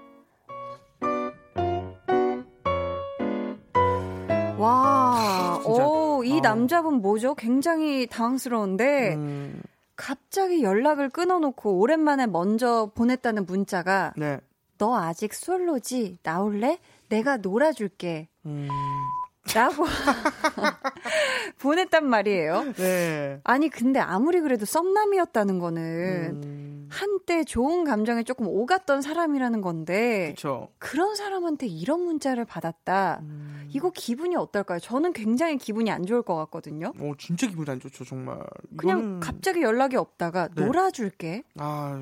[4.58, 6.42] 와, 오, 이 어.
[6.42, 7.34] 남자분 뭐죠?
[7.34, 9.62] 굉장히 당황스러운데, 음.
[9.96, 14.40] 갑자기 연락을 끊어놓고 오랜만에 먼저 보냈다는 문자가, 네.
[14.78, 16.18] 너 아직 솔로지?
[16.22, 16.78] 나올래?
[17.10, 18.28] 내가 놀아줄게.
[18.46, 18.68] 음.
[19.54, 19.86] 라고
[21.60, 22.74] 보냈단 말이에요.
[22.78, 23.42] 네.
[23.44, 26.88] 아니 근데 아무리 그래도 썸남이었다는 거는 음...
[26.90, 30.70] 한때 좋은 감정에 조금 오갔던 사람이라는 건데 그쵸.
[30.78, 33.20] 그런 사람한테 이런 문자를 받았다.
[33.22, 33.52] 음...
[33.70, 34.80] 이거 기분이 어떨까요?
[34.80, 36.94] 저는 굉장히 기분이 안 좋을 것 같거든요.
[37.00, 38.38] 어 진짜 기분이 안 좋죠 정말.
[38.78, 39.20] 그냥 이거는...
[39.22, 40.66] 갑자기 연락이 없다가 네.
[40.66, 41.44] 놀아줄게.
[41.58, 42.02] 아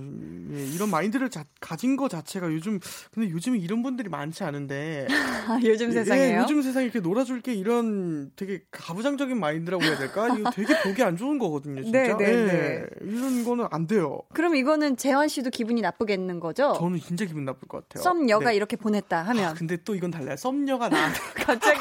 [0.52, 2.80] 예, 이런 마인드를 자, 가진 거 자체가 요즘
[3.12, 5.08] 근데 요즘에 이런 분들이 많지 않은데
[5.64, 6.38] 요즘 세상에요?
[6.38, 10.28] 예, 요즘 세상에 이렇게 놀아 줄게 이런 되게 가부장적인 마인드라고 해야 될까?
[10.36, 12.02] 이거 되게 보기 안 좋은 거거든요, 진짜.
[12.02, 12.86] 네, 네, 예, 네.
[13.02, 14.22] 이런 거는 안 돼요.
[14.34, 16.74] 그럼 이거는 재환 씨도 기분이 나쁘겠는 거죠?
[16.80, 18.04] 저는 진짜 기분 나쁠 것 같아요.
[18.04, 18.56] 썸녀가 네.
[18.56, 19.46] 이렇게 보냈다 하면.
[19.46, 20.36] 아, 근데 또 이건 달라요.
[20.36, 20.98] 썸녀가 나
[21.36, 21.80] 갑자기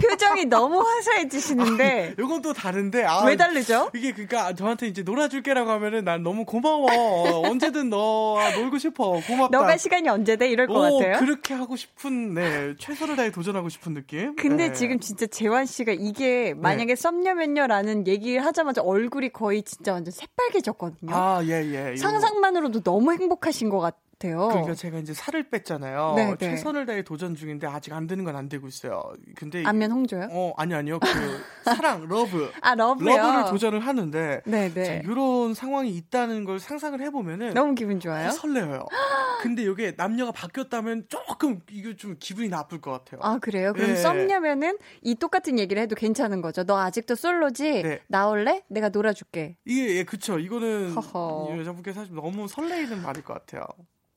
[0.00, 2.14] 표정이 너무 화사해지시는데.
[2.18, 3.04] 이건 또 다른데.
[3.04, 3.90] 아, 왜 다르죠?
[3.94, 7.48] 이게 그러니까 저한테 이제 놀아줄게라고 하면은 난 너무 고마워.
[7.48, 9.20] 언제든 너와 놀고 싶어.
[9.26, 9.56] 고맙다.
[9.58, 10.48] 너가 시간이 언제 돼?
[10.48, 11.18] 이럴 것 오, 같아요.
[11.18, 12.74] 그렇게 하고 싶은, 네.
[12.78, 14.36] 최선을 다해 도전하고 싶은 느낌.
[14.36, 14.72] 근데 네.
[14.72, 16.96] 지금 진짜 재환 씨가 이게 만약에 네.
[16.96, 21.14] 썸녀면녀라는 얘기를 하자마자 얼굴이 거의 진짜 완전 새빨개졌거든요.
[21.14, 21.96] 아, 예, 예.
[21.96, 24.07] 상상만으로도 너무 행복하신 것 같아요.
[24.18, 24.48] 같아요.
[24.48, 26.14] 그러니까 제가 이제 살을 뺐잖아요.
[26.16, 26.36] 네, 네.
[26.38, 29.02] 최선을 다해 도전 중인데 아직 안 되는 건 안 되고 있어요.
[29.34, 30.28] 근데 안면 홍조요?
[30.30, 31.08] 어 아니 아니요 그
[31.64, 33.08] 사랑 love 아 love요?
[33.16, 35.02] love를 도전을 하는데 네, 네.
[35.04, 38.30] 이런 상황이 있다는 걸 상상을 해보면은 너무 기분 좋아요.
[38.30, 38.84] 설레요.
[39.42, 43.20] 근데 이게 남녀가 바뀌었다면 조금 이거 좀 기분이 나쁠 것 같아요.
[43.22, 43.72] 아 그래요?
[43.72, 43.96] 그럼 네.
[43.96, 46.64] 썸녀면은 이 똑같은 얘기를 해도 괜찮은 거죠.
[46.64, 47.82] 너 아직도 솔로지?
[47.82, 48.00] 네.
[48.08, 48.62] 나올래?
[48.68, 49.56] 내가 놀아줄게.
[49.64, 50.38] 이게 예, 그쵸.
[50.38, 51.56] 이거는 허허.
[51.58, 53.64] 여자분께서 사실 너무 설레이는 말일 것 같아요.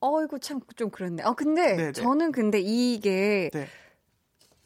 [0.01, 1.23] 어이구 참 좀 그렇네.
[1.23, 1.91] 아 근데 네네.
[1.93, 3.67] 저는 근데 이게 네.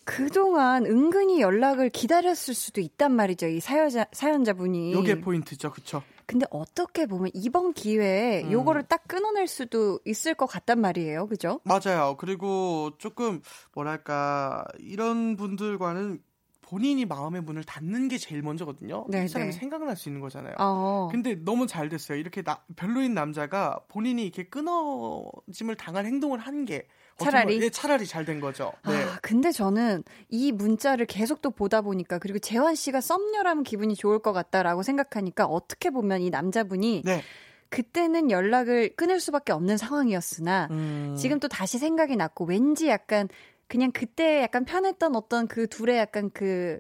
[0.04, 3.48] 그동안 은근히 연락을 기다렸을 수도 있단 말이죠.
[3.48, 4.94] 이 사연자, 사연자분이.
[4.94, 5.72] 요게 포인트죠.
[5.72, 6.04] 그쵸.
[6.28, 8.52] 근데 어떻게 보면 이번 기회에 음.
[8.52, 11.28] 요거를 딱 끊어낼 수도 있을 것 같단 말이에요.
[11.28, 11.60] 그죠?
[11.64, 12.16] 맞아요.
[12.18, 13.42] 그리고 조금
[13.74, 16.20] 뭐랄까 이런 분들과는
[16.68, 19.05] 본인이 마음의 문을 닫는 게 제일 먼저거든요.
[19.07, 19.57] 네, 이 사람이 네.
[19.57, 20.55] 생각날 수 있는 거잖아요.
[20.57, 21.09] 어.
[21.11, 22.18] 근데 너무 잘 됐어요.
[22.18, 26.88] 이렇게 나, 별로인 남자가 본인이 이렇게 끊어짐을 당한 행동을 한 게
[27.18, 28.74] 차라리 네, 차라리 잘 된 거죠.
[28.88, 28.93] 네.
[28.95, 34.20] 아, 근데 저는 이 문자를 계속 또 보다 보니까 그리고 재환 씨가 썸녀라면 기분이 좋을
[34.20, 37.22] 것 같다라고 생각하니까 어떻게 보면 이 남자분이 네.
[37.70, 41.16] 그때는 연락을 끊을 수밖에 없는 상황이었으나 음.
[41.18, 43.28] 지금 또 다시 생각이 났고 왠지 약간
[43.68, 46.80] 그냥 그때 약간 편했던 어떤 그 둘의 약간 그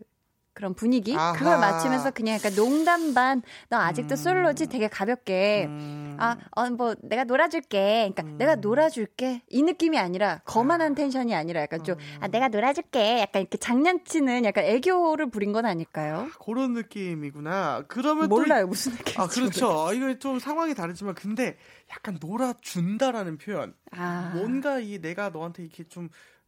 [0.55, 1.33] 그런 분위기 아하.
[1.33, 4.15] 그걸 맞추면서 그냥 약간 농담 반너 아직도 음.
[4.15, 6.15] 솔로지 되게 가볍게 음.
[6.17, 8.37] 아어 뭐 내가 놀아줄게 그러니까 음.
[8.37, 10.95] 내가 놀아줄게 이 느낌이 아니라 거만한 아.
[10.95, 12.31] 텐션이 아니라 약간 좀아 음.
[12.31, 16.29] 내가 놀아줄게 약간 이렇게 장난치는 약간 애교를 부린 건 아닐까요?
[16.31, 17.83] 아, 그런 느낌이구나.
[17.89, 19.19] 그러면 몰라요 또, 무슨 느낌인지.
[19.19, 19.93] 아 그렇죠.
[19.93, 21.57] 이거 좀 상황이 다르지만 근데
[21.91, 23.73] 약간 놀아준다라는 표현.
[23.91, 24.31] 아.
[24.33, 26.07] 뭔가 이 내가 너한테 이렇게 좀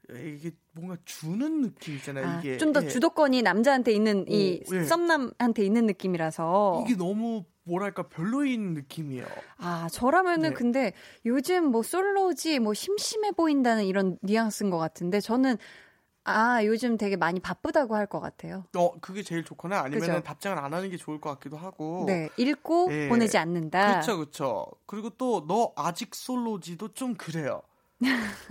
[0.09, 2.25] 이게 뭔가 주는 느낌이잖아요.
[2.27, 2.87] 아, 이게 좀더 예.
[2.87, 4.83] 주도권이 남자한테 있는 이 오, 예.
[4.83, 9.25] 썸남한테 있는 느낌이라서 이게 너무 뭐랄까 별로인 느낌이에요.
[9.57, 10.55] 아 저라면은 네.
[10.55, 10.93] 근데
[11.25, 15.57] 요즘 뭐 솔로지 뭐 심심해 보인다는 이런 뉘앙스인 것 같은데 저는
[16.29, 18.65] 아, 요즘 되게 많이 바쁘다고 할 것 같아요.
[18.75, 22.03] 어, 그게 제일 좋거나 아니면 답장을 안 하는 게 좋을 것 같기도 하고.
[22.05, 23.07] 네, 읽고 예.
[23.09, 23.91] 보내지 않는다.
[23.91, 24.65] 그렇죠, 그렇죠.
[24.85, 27.61] 그리고 또 너 아직 솔로지도 좀 그래요.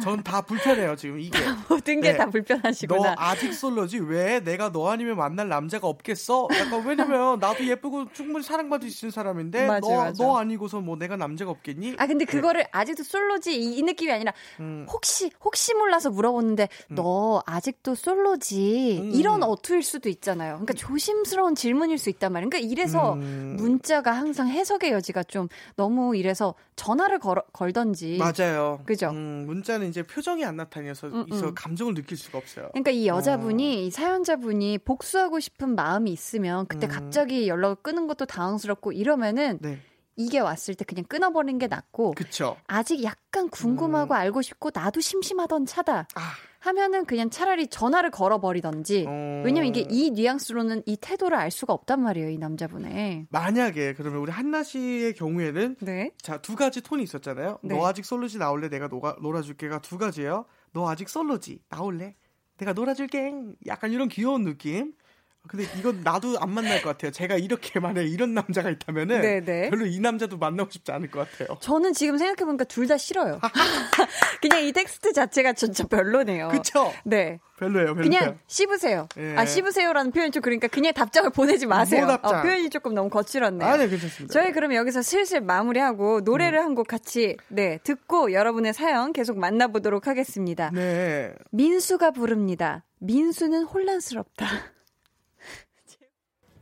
[0.03, 1.39] 전 다 불편해요 지금 이게
[1.71, 2.31] 모든 게다 네.
[2.31, 3.15] 불편하시구나.
[3.15, 6.49] 너 아직 솔로지 왜 내가 너 아니면 만날 남자가 없겠어?
[6.53, 10.25] 약간 왜냐면 나도 예쁘고 충분히 사랑받을 수 있는 사람인데 맞아, 너, 맞아.
[10.25, 11.95] 너 아니고서 뭐 내가 남자가 없겠니?
[11.99, 12.33] 아 근데 네.
[12.33, 12.69] 그거를 네.
[12.73, 14.85] 아직도 솔로지 이, 이 느낌이 아니라 음.
[14.91, 16.95] 혹시 혹시 몰라서 물어보는데 음.
[16.97, 19.13] 너 아직도 솔로지 음.
[19.15, 20.55] 이런 어투일 수도 있잖아요.
[20.55, 22.51] 그러니까 조심스러운 질문일 수 있단 말이에요.
[22.51, 23.55] 그러니까 이래서 음.
[23.59, 28.81] 문자가 항상 해석의 여지가 좀 너무 이래서 전화를 걸, 걸던지 맞아요.
[28.85, 29.11] 그죠?
[29.43, 29.47] 음.
[29.47, 31.55] 문자는 이제 표정이 안 나타나서 음, 음.
[31.55, 32.69] 감정을 느낄 수가 없어요.
[32.73, 33.81] 그러니까 이 여자분이 어.
[33.81, 36.91] 이 사연자분이 복수하고 싶은 마음이 있으면 그때 음.
[36.91, 39.81] 갑자기 연락을 끊은 것도 당황스럽고 이러면은 네.
[40.17, 42.57] 이게 왔을 때 그냥 끊어버리는 게 낫고 그쵸.
[42.67, 44.17] 아직 약간 궁금하고 음.
[44.17, 46.09] 알고 싶고 나도 심심하던 차다.
[46.15, 46.33] 아.
[46.67, 49.05] 하면은 그냥 차라리 전화를 걸어버리던지.
[49.07, 49.43] 어...
[49.45, 53.27] 왜냐면 이게 이 뉘앙스로는 이 태도를 알 수가 없단 말이에요, 이 남자분의.
[53.31, 56.11] 만약에 그러면 우리 한나 씨의 경우에는 네.
[56.21, 57.59] 자, 두 가지 톤이 있었잖아요.
[57.63, 57.75] 네.
[57.75, 58.69] 너 아직 솔로지 나올래?
[58.69, 60.45] 내가 노가, 놀아줄게가 두 가지예요.
[60.73, 62.17] 너 아직 솔로지 나올래?
[62.59, 63.33] 내가 놀아줄게.
[63.67, 64.93] 약간 이런 귀여운 느낌.
[65.49, 67.11] 근데 이건 나도 안 만날 것 같아요.
[67.11, 69.71] 제가 이렇게 만약에 이런 남자가 있다면은 네네.
[69.71, 71.59] 별로 이 남자도 만나고 싶지 않을 것 같아요.
[71.61, 73.41] 저는 지금 생각해 보니까 둘 다 싫어요.
[74.41, 76.49] 그냥 이 텍스트 자체가 진짜 별로네요.
[76.49, 76.93] 그쵸?
[77.05, 77.41] 네.
[77.59, 78.03] 별로예요, 별로.
[78.03, 79.09] 그냥 씹으세요.
[79.17, 79.35] 예.
[79.37, 82.05] 아, 씹으세요라는 표현 좀 그러니까 그냥 답장을 보내지 마세요.
[82.07, 82.39] 뭐 답장.
[82.39, 83.69] 어, 표현이 조금 너무 거칠었네요.
[83.69, 84.33] 아, 네, 괜찮습니다.
[84.33, 86.65] 저희 그럼 여기서 슬슬 마무리하고 노래를 음.
[86.67, 90.71] 한곡 같이 네, 듣고 여러분의 사연 계속 만나보도록 하겠습니다.
[90.75, 91.33] 네.
[91.51, 92.85] 민수가 부릅니다.
[92.99, 94.47] 민수는 혼란스럽다.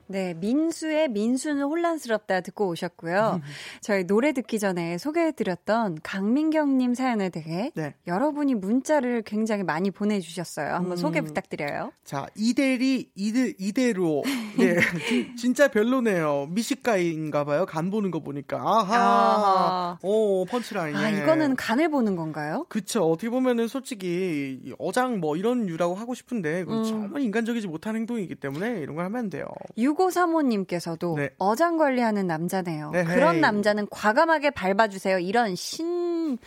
[0.07, 3.41] 네, 민수의 민수는 혼란스럽다 듣고 오셨고요.
[3.81, 7.95] 저희 노래 듣기 전에 소개해드렸던 강민경님 사연에 대해 네.
[8.07, 10.75] 여러분이 문자를 굉장히 많이 보내주셨어요.
[10.75, 10.97] 한번 음.
[10.97, 11.93] 소개 부탁드려요.
[12.05, 14.23] 자, 이대리 이대 이대로
[14.59, 14.77] 네,
[15.37, 16.49] 진짜 별로네요.
[16.51, 17.67] 미식가인가 봐요.
[17.67, 19.99] 간 보는 거 보니까 아하, 아하.
[20.03, 20.97] 오 펀치라인.
[20.97, 22.67] 아 이거는 간을 보는 건가요?
[22.69, 23.05] 그쵸.
[23.11, 26.85] 어떻게 보면은 솔직히 어장 뭐 이런 유라고 하고 싶은데 음.
[26.85, 29.47] 정말 인간적이지 못한 행동이기 때문에 이런 걸 하면 안 돼요.
[29.95, 31.31] 6535님께서도 네.
[31.39, 32.91] 어장 관리하는 남자네요.
[32.91, 35.19] 네, 그런 남자는 과감하게 밟아주세요.
[35.19, 36.39] 이런 신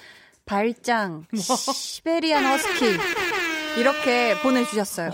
[0.45, 2.85] 발장 시베리안 허스키
[3.77, 5.11] 이렇게 보내주셨어요.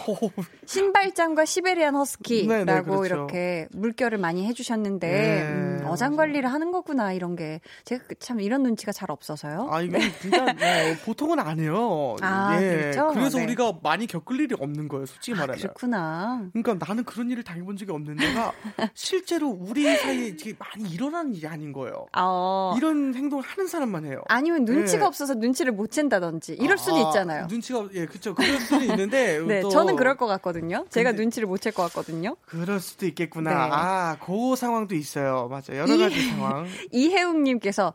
[0.65, 3.05] 신발장과 시베리안 허스키라고 네, 네, 그렇죠.
[3.05, 8.63] 이렇게 물결을 많이 해주셨는데 네, 음, 어장 관리를 하는 거구나 이런 게 제가 그참 이런
[8.63, 9.67] 눈치가 잘 없어서요.
[9.71, 10.11] 아 네.
[10.21, 12.15] 진짜 네, 보통은 안 해요.
[12.21, 12.91] 아 예.
[12.91, 13.07] 그렇죠?
[13.13, 13.45] 그래서 네.
[13.45, 15.05] 우리가 많이 겪을 일이 없는 거예요.
[15.05, 15.59] 솔직히 아, 말하면.
[15.59, 16.49] 그렇구나.
[16.53, 18.53] 그러니까 나는 그런 일을 당해본 적이 없는데가
[18.93, 22.05] 실제로 우리 사이에 이게 많이 일어나는 일이 아닌 거예요.
[22.17, 22.73] 어.
[22.77, 24.21] 이런 행동을 하는 사람만 해요.
[24.27, 27.47] 아니면 눈치가 없어서 눈치를 못 챈다든지 이럴 수도 아, 있잖아요.
[27.47, 28.33] 눈치가 예 그렇죠.
[28.33, 29.69] 그럴 수도 있는데 네 또...
[29.69, 30.52] 저는 그럴 것 같거든요.
[30.89, 31.23] 제가 근데...
[31.23, 32.35] 눈치를 못 챌 것 같거든요.
[32.45, 33.49] 그럴 수도 있겠구나.
[33.51, 33.55] 네.
[33.71, 35.47] 아, 그 상황도 있어요.
[35.49, 35.75] 맞아.
[35.77, 36.67] 여러 가지 이, 상황.
[36.91, 37.93] 이혜웅님께서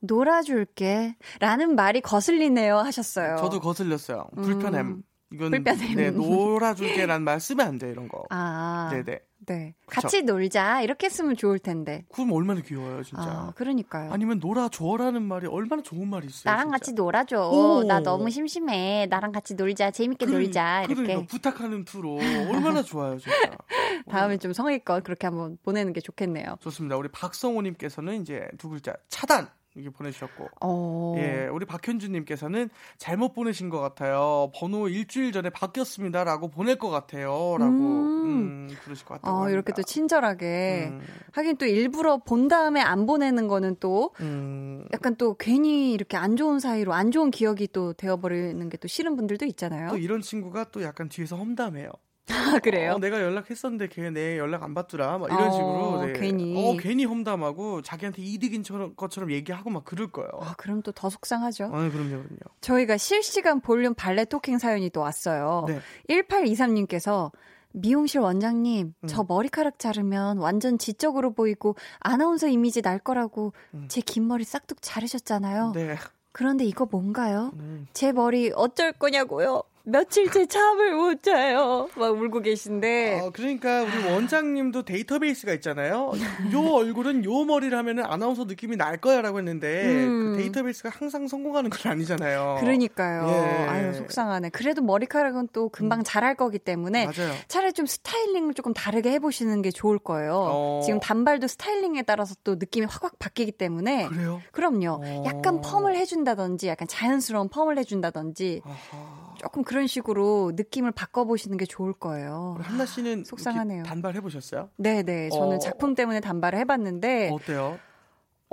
[0.00, 1.16] 놀아줄게.
[1.40, 2.78] 라는 말이 거슬리네요.
[2.78, 3.36] 하셨어요.
[3.36, 4.26] 저도 거슬렸어요.
[4.36, 4.86] 불편함.
[4.86, 5.02] 음.
[5.32, 5.50] 이건.
[5.96, 8.24] 네, 놀아줄게란 말 쓰면 안 돼, 이런 거.
[8.30, 8.88] 아.
[8.92, 9.20] 네네.
[9.46, 9.74] 네.
[9.86, 10.82] 같이 놀자.
[10.82, 12.04] 이렇게 쓰면 좋을 텐데.
[12.12, 13.22] 그럼 얼마나 귀여워요, 진짜.
[13.24, 14.12] 아, 그러니까요.
[14.12, 16.50] 아니면 놀아줘라는 말이 얼마나 좋은 말이 있어요.
[16.50, 16.78] 나랑 진짜.
[16.78, 17.50] 같이 놀아줘.
[17.50, 17.84] 오.
[17.84, 19.06] 나 너무 심심해.
[19.10, 19.90] 나랑 같이 놀자.
[19.90, 20.84] 재밌게 그러, 놀자.
[20.84, 20.94] 이렇게.
[20.94, 22.16] 그러니까 부탁하는 투로
[22.50, 23.36] 얼마나 좋아요, 진짜.
[24.08, 26.56] 다음에 좀 성의껏 그렇게 한번 보내는 게 좋겠네요.
[26.60, 26.96] 좋습니다.
[26.96, 29.48] 우리 박성호님께서는 이제 두 글자 차단.
[29.76, 31.14] 이게 보내주셨고, 어...
[31.18, 34.52] 예, 우리 박현주님께서는 잘못 보내신 것 같아요.
[34.54, 38.24] 번호 일주일 전에 바뀌었습니다라고 보낼 것 같아요.라고 음...
[38.26, 39.34] 음, 그러실 것 같아요.
[39.34, 41.00] 어, 이렇게 또 친절하게 음...
[41.32, 44.86] 하긴 또 일부러 본 다음에 안 보내는 거는 또 음...
[44.92, 49.16] 약간 또 괜히 이렇게 안 좋은 사이로 안 좋은 기억이 또 되어버리는 게 또 싫은
[49.16, 49.88] 분들도 있잖아요.
[49.88, 51.90] 또 이런 친구가 또 약간 뒤에서 험담해요.
[52.30, 52.92] 아, 그래요?
[52.94, 55.18] 어, 내가 연락했었는데 걔 내 연락 안 받더라.
[55.18, 56.06] 막 이런 어, 식으로.
[56.06, 56.12] 네.
[56.18, 56.54] 괜히.
[56.56, 58.62] 어, 괜히 험담하고 자기한테 이득인
[58.96, 60.30] 것처럼 얘기하고 막 그럴 거예요.
[60.40, 61.64] 아, 그럼 또 더 속상하죠.
[61.64, 62.38] 아, 그럼요, 그럼요.
[62.60, 65.66] 저희가 실시간 볼륨 발레 토킹 사연이 또 왔어요.
[65.68, 65.80] 네.
[66.08, 67.30] 1823님께서
[67.72, 69.06] 미용실 원장님, 음.
[69.08, 73.86] 저 머리카락 자르면 완전 지적으로 보이고 아나운서 이미지 날 거라고 음.
[73.88, 75.72] 제긴 머리 싹둑 자르셨잖아요.
[75.74, 75.96] 네.
[76.30, 77.50] 그런데 이거 뭔가요?
[77.54, 77.86] 음.
[77.92, 79.62] 제 머리 어쩔 거냐고요?
[79.86, 81.88] 며칠째 잠을 못 자요.
[81.96, 83.20] 막 울고 계신데.
[83.20, 86.12] 어, 그러니까 우리 원장님도 데이터베이스가 있잖아요.
[86.54, 90.32] 요 얼굴은 요 머리를 하면은 아나운서 느낌이 날 거야라고 했는데 음.
[90.32, 92.58] 그 데이터베이스가 항상 성공하는 건 아니잖아요.
[92.60, 93.28] 그러니까요.
[93.28, 93.68] 예.
[93.68, 94.50] 아유 속상하네.
[94.50, 96.04] 그래도 머리카락은 또 금방 음.
[96.04, 97.34] 자랄 거기 때문에 맞아요.
[97.48, 100.32] 차라리 좀 스타일링을 조금 다르게 해보시는 게 좋을 거예요.
[100.34, 100.80] 어.
[100.82, 104.08] 지금 단발도 스타일링에 따라서 또 느낌이 확확 바뀌기 때문에.
[104.08, 104.40] 그래요?
[104.50, 105.00] 그럼요.
[105.04, 105.22] 어.
[105.26, 108.62] 약간 펌을 해준다든지, 약간 자연스러운 펌을 해준다든지.
[108.64, 109.23] 아하.
[109.38, 112.56] 조금 그런 식으로 느낌을 바꿔보시는 게 좋을 거예요.
[112.60, 113.84] 한나 씨는 속상하네요.
[113.84, 114.70] 단발 해보셨어요?
[114.76, 115.28] 네 네.
[115.30, 115.58] 저는 어...
[115.58, 117.30] 작품 때문에 단발을 해봤는데.
[117.32, 117.78] 어때요?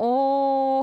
[0.03, 0.81] 어,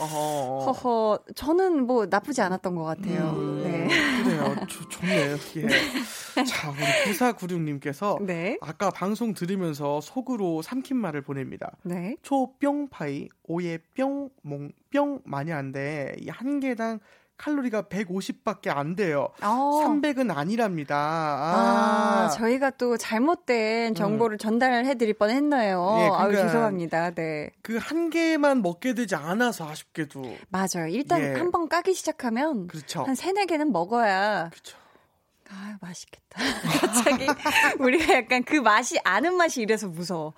[0.00, 3.30] 어, 허허, 저는 뭐 나쁘지 않았던 것 같아요.
[3.36, 3.88] 음, 네.
[4.24, 4.56] 그래요.
[4.68, 5.66] 조, 좋네요, 예.
[5.66, 6.44] 네.
[6.44, 6.80] 자, 우리
[7.12, 8.58] 9496님께서 네.
[8.60, 11.76] 아까 방송 들으면서 속으로 삼킨 말을 보냅니다.
[11.84, 12.16] 네.
[12.22, 16.16] 초뿅파이, 오예 뿅, 몽, 뿅 많이 안 돼.
[16.20, 16.98] 이한 개당
[17.44, 19.28] 칼로리가 150밖에 안 돼요.
[19.42, 19.82] 어.
[19.84, 20.94] 300은 아니랍니다.
[20.96, 22.24] 아.
[22.26, 22.28] 아.
[22.28, 24.38] 저희가 또 잘못된 정보를 음.
[24.38, 25.96] 전달해 드릴 뻔 했나요?
[26.00, 27.10] 예, 그러니까 아유, 죄송합니다.
[27.12, 27.50] 네.
[27.62, 30.22] 그 한 개만 먹게 되지 않아서 아쉽게도.
[30.50, 30.86] 맞아요.
[30.90, 31.34] 일단 예.
[31.34, 33.04] 한번 까기 시작하면 그렇죠.
[33.04, 34.76] 한 세네 개는 먹어야 그렇죠.
[35.50, 36.29] 아, 맛있겠다.
[36.80, 37.26] 갑자기
[37.78, 40.32] 우리가 약간 그 맛이 아는 맛이 이래서 무서워.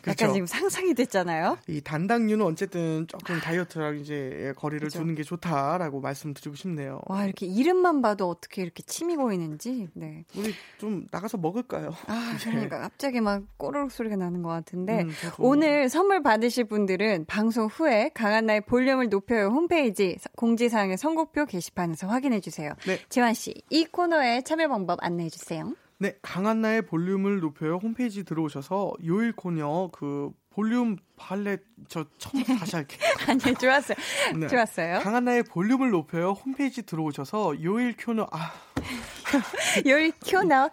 [0.00, 0.32] 약간 그렇죠.
[0.32, 1.58] 지금 상상이 됐잖아요.
[1.66, 5.00] 이 단당류는 어쨌든 조금 다이어트랑 이제 거리를 그렇죠.
[5.00, 7.00] 두는 게 좋다라고 말씀드리고 싶네요.
[7.06, 9.88] 와, 이렇게 이름만 봐도 어떻게 이렇게 침이 고이는지.
[9.94, 10.24] 네.
[10.36, 11.94] 우리 좀 나가서 먹을까요?
[12.06, 17.66] 아, 그러니까 갑자기 막 꼬르륵 소리가 나는 것 같은데 음, 오늘 선물 받으실 분들은 방송
[17.66, 22.74] 후에 강한나의 볼륨을 높여요 홈페이지 공지사항의 선곡표 게시판에서 확인해 주세요.
[22.86, 22.98] 네.
[23.08, 25.74] 지환 씨, 이 코너에 참여 방법 안내해 주세요.
[25.98, 31.58] 네, 강한나의 볼륨을 높여요 홈페이지 들어오셔서 요일 코너 그 볼륨 발레
[31.88, 32.98] 저 처음 다시 할게요.
[33.28, 33.96] 아니 좋았어요.
[34.36, 34.48] 네.
[34.48, 35.00] 좋았어요.
[35.00, 38.52] 강한나의 볼륨을 높여요 홈페이지 들어오셔서 요일 코너 아
[39.86, 40.68] 요일 코너 요,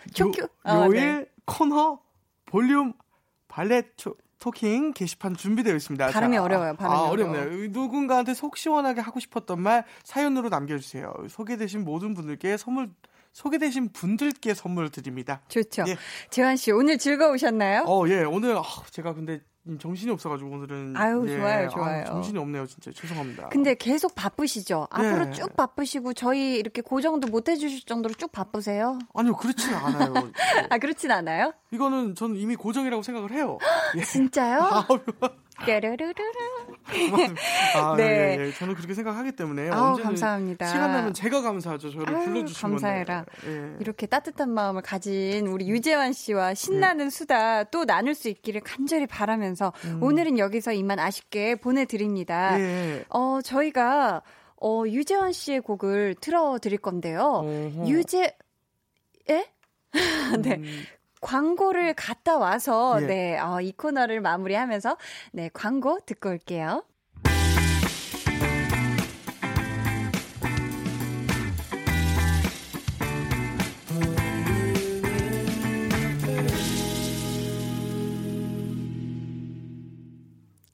[0.63, 1.25] 어, 요일 네.
[1.45, 1.99] 코너
[2.45, 2.93] 볼륨
[3.49, 6.07] 발레 초, 토킹 게시판 준비되어 있습니다.
[6.07, 6.75] 발음이 자, 어려워요.
[6.75, 7.67] 발음이 아, 어렵네요.
[7.69, 11.13] 누군가한테 속 시원하게 하고 싶었던 말 사연으로 남겨주세요.
[11.29, 12.89] 소개되신 모든 분들께 선물
[13.37, 15.41] 소개되신 분들께 선물 드립니다.
[15.47, 15.83] 좋죠.
[15.87, 15.95] 예.
[16.31, 17.83] 재환 씨 오늘 즐거우셨나요?
[17.85, 18.23] 어, 예.
[18.23, 19.41] 오늘 아, 제가 근데
[19.79, 21.35] 정신이 없어가지고 오늘은 아유 예.
[21.35, 23.49] 좋아요 좋아요 아, 정신이 없네요 진짜 죄송합니다.
[23.49, 24.87] 근데 계속 바쁘시죠?
[24.89, 25.31] 앞으로 네.
[25.33, 28.97] 쭉 바쁘시고 저희 이렇게 고정도 못 해주실 정도로 쭉 바쁘세요?
[29.13, 30.13] 아니요 그렇지는 않아요.
[30.71, 31.53] 아 그렇진 않아요?
[31.71, 33.59] 이거는 저는 이미 고정이라고 생각을 해요.
[33.97, 34.01] 예.
[34.01, 34.87] 진짜요?
[35.59, 36.13] 아, 까르르르르.
[37.75, 38.37] 아, 네.
[38.39, 38.51] 예, 예.
[38.51, 40.67] 저는 그렇게 생각하기 때문에 아우, 감사합니다.
[40.67, 41.91] 시간 나면 제가 감사하죠.
[41.91, 43.25] 저를 불러주시면 감사해라.
[43.47, 43.75] 예.
[43.79, 47.09] 이렇게 따뜻한 마음을 가진 우리 유재환 씨와 신나는 예.
[47.09, 50.03] 수다 또 나눌 수 있기를 간절히 바라면서 음.
[50.03, 52.59] 오늘은 여기서 이만 아쉽게 보내드립니다.
[52.59, 53.03] 예.
[53.09, 54.21] 어 저희가
[54.61, 57.21] 어 유재환 씨의 곡을 틀어드릴 건데요.
[57.21, 57.87] 어허.
[57.87, 58.35] 유재
[59.29, 59.45] 예?
[60.41, 60.55] 네.
[60.57, 60.83] 음.
[61.21, 63.05] 광고를 갔다 와서 예.
[63.05, 64.97] 네, 어, 이 코너를 마무리하면서
[65.33, 66.83] 네, 광고 듣고 올게요.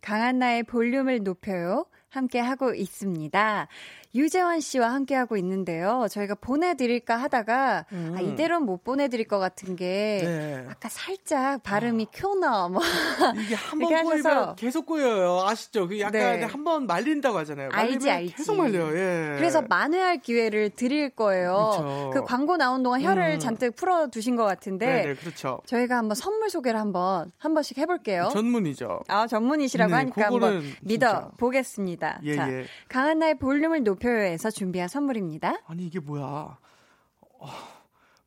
[0.01, 1.85] 강한나의 볼륨을 높여요.
[2.09, 3.67] 함께 하고 있습니다.
[4.15, 6.05] 유재환 씨와 함께 하고 있는데요.
[6.11, 8.13] 저희가 보내드릴까 하다가 음.
[8.15, 10.65] 아, 이대로는 못 보내드릴 것 같은 게 네.
[10.69, 12.11] 아까 살짝 발음이 아.
[12.13, 12.81] 큐너 뭐
[13.43, 15.41] 이게 한번 꼬이면 계속 꼬여요.
[15.47, 15.87] 아시죠?
[15.87, 16.43] 그 약간 네.
[16.43, 17.69] 한번 말린다고 하잖아요.
[17.71, 18.35] 알지 알지.
[18.35, 18.95] 계속 말려요.
[18.95, 19.35] 예.
[19.37, 21.71] 그래서 만회할 기회를 드릴 거예요.
[21.71, 22.11] 그쵸.
[22.13, 23.39] 그 광고 나온 동안 혀를 음.
[23.39, 25.05] 잔뜩 풀어 두신 것 같은데.
[25.05, 25.59] 네, 그렇죠.
[25.65, 28.29] 저희가 한번 선물 소개를 한번 한 번씩 해볼게요.
[28.31, 28.99] 전문이죠.
[29.07, 32.19] 아 전문이시라고 네, 하니까 한번 믿어 보겠습니다.
[32.23, 32.65] 예, 자, 예.
[32.87, 35.61] 강한나의 볼륨을 높여요에서 준비한 선물입니다.
[35.65, 36.23] 아니 이게 뭐야?
[36.23, 37.49] 어,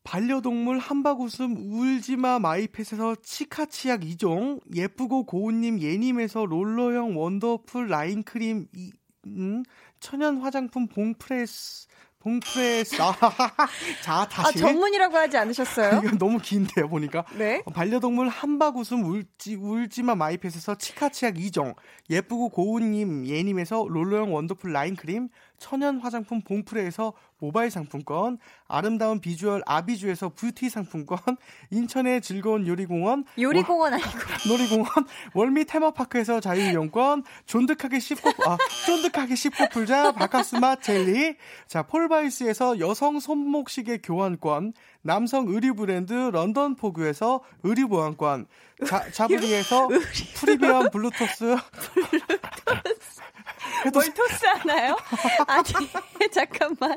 [0.04, 8.92] 반려동물 한바구음 울지마 마이펫에서 치카치약 2종, 예쁘고 고운님 예님에서 롤러형 원더풀 라인크림 이,
[9.26, 9.62] 음,
[10.00, 11.88] 천연 화장품 봉프레스
[12.26, 13.00] 봉프레스.
[13.00, 13.12] 아,
[14.02, 14.58] 자, 다시.
[14.58, 16.00] 아, 전문이라고 하지 않으셨어요?
[16.04, 17.24] 이거 너무 긴데요, 보니까.
[17.38, 17.62] 네.
[17.64, 21.76] 어, 반려동물 한바구음 울지, 울지마 마이펫에서 치카치약 2종,
[22.10, 30.30] 예쁘고 고운님 예님에서 롤러형 원더풀 라인 크림, 천연 화장품 봉프레에서 모바일 상품권, 아름다운 비주얼 아비주에서
[30.30, 31.18] 뷰티 상품권,
[31.70, 34.08] 인천의 즐거운 요리공원, 요리공원 아니고.
[34.48, 34.86] 놀이공원,
[35.34, 41.36] 월미 테마파크에서 자유이용권, 쫀득하게 씹고 아 쫀득하게 씹고 풀자 바카스마 젤리,
[41.66, 48.46] 자 폴바이스에서 여성 손목시계 교환권, 남성 의류 브랜드 런던 포그에서 의류 보안권,
[48.86, 49.88] 자, 자부리에서
[50.36, 51.56] 프리미엄 블루토스
[53.92, 54.96] 뭘 토스하나요?
[55.46, 55.64] 아니
[56.32, 56.96] 잠깐만.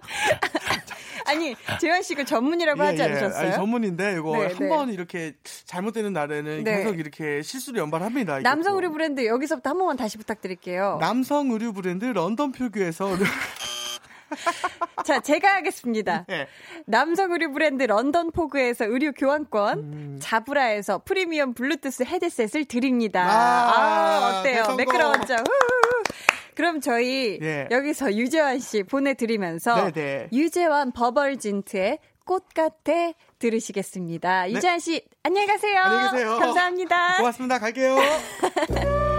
[1.25, 3.03] 아니 재환 씨그 전문이라고 예, 하지 예.
[3.03, 3.47] 않으셨어요?
[3.47, 4.93] 아니, 전문인데 이거 네, 한번 네.
[4.93, 5.33] 이렇게
[5.65, 6.77] 잘못되는 날에는 네.
[6.77, 8.39] 계속 이렇게 실수를 연발합니다.
[8.39, 10.97] 남성 의류 브랜드 여기서부터 한 번만 다시 부탁드릴게요.
[10.99, 13.17] 남성 의류 브랜드 런던 포그에서
[15.05, 16.25] 자, 제가 하겠습니다.
[16.27, 16.47] 네.
[16.85, 20.19] 남성 의류 브랜드 런던 포그에서 의류 교환권, 음.
[20.21, 23.23] 자브라에서 프리미엄 블루투스 헤드셋을 드립니다.
[23.23, 24.75] 아, 아 어때요?
[24.75, 25.35] 매끄러웠죠?
[26.59, 27.69] 그럼 저희 예.
[27.71, 29.91] 여기서 유재환 씨 보내드리면서 네네.
[29.93, 30.27] 네.
[30.33, 34.43] 유재환 버벌진트의 꽃 같아 들으시겠습니다.
[34.43, 34.51] 네.
[34.51, 35.79] 유재환 씨 안녕히 가세요.
[35.79, 36.37] 안녕히 계세요.
[36.37, 37.17] 감사합니다.
[37.19, 37.59] 고맙습니다.
[37.59, 37.95] 갈게요.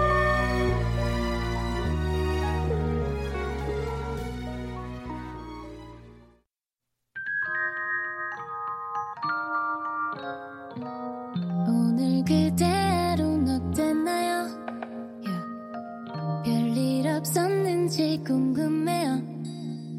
[17.21, 19.21] 없었는지 궁금해요.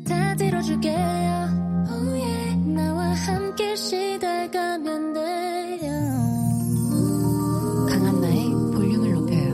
[0.09, 0.97] 다 들어줄게요.
[1.89, 2.57] Oh yeah.
[2.75, 5.93] 나와 함께 시달가면 돼요.
[7.89, 9.53] 강한나의 볼륨을 높여요.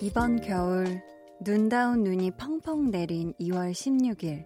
[0.00, 1.02] 이번 겨울
[1.40, 4.44] 눈다운 눈이 펑펑 내린 2월 16일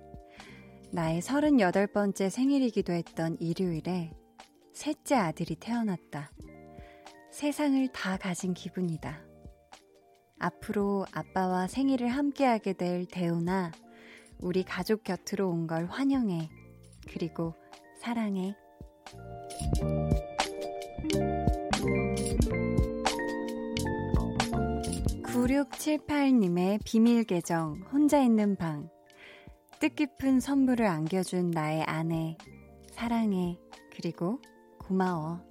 [0.93, 4.13] 나의 38번째 생일이기도 했던 일요일에
[4.75, 6.31] 셋째 아들이 태어났다.
[7.31, 9.21] 세상을 다 가진 기분이다.
[10.39, 13.73] 앞으로 아빠와 생일을 함께하게 될 대우나
[14.39, 16.51] 우리 가족 곁으로 온 걸 환영해.
[17.09, 17.55] 그리고
[17.99, 18.55] 사랑해.
[25.53, 28.89] 9678님의 비밀 계정, 혼자 있는 방.
[29.81, 32.39] 뜻깊은 선물을 안겨준 나의 아내.
[32.93, 33.59] 사랑해.
[33.95, 34.41] 그리고
[34.79, 35.43] 고마워.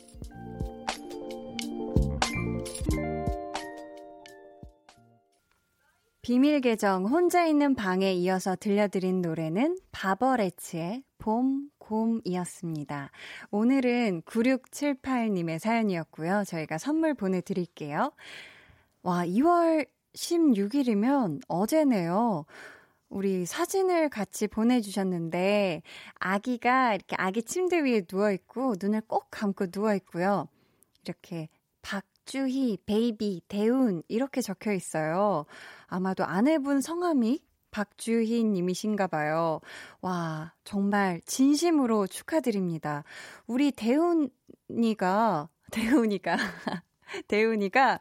[6.23, 13.11] 비밀 계정 혼자 있는 방에 이어서 들려드린 노래는 바버레츠의 봄, 곰이었습니다.
[13.51, 16.43] 오늘은 9678님의 사연이었고요.
[16.47, 18.13] 저희가 선물 보내드릴게요.
[19.03, 22.45] 와, 2월 16일이면 어제네요.
[23.09, 25.81] 우리 사진을 같이 보내주셨는데,
[26.19, 30.47] 아기가 이렇게 아기 침대 위에 누워있고, 눈을 꼭 감고 누워있고요.
[31.03, 31.49] 이렇게
[31.81, 35.45] 박주희, 베이비, 대운, 이렇게 적혀 있어요.
[35.87, 37.41] 아마도 아내분 성함이
[37.71, 39.61] 박주희 님이신가 봐요.
[40.01, 43.03] 와, 정말 진심으로 축하드립니다.
[43.47, 46.37] 우리 대운이가, 대운이가,
[47.27, 47.99] 대운이가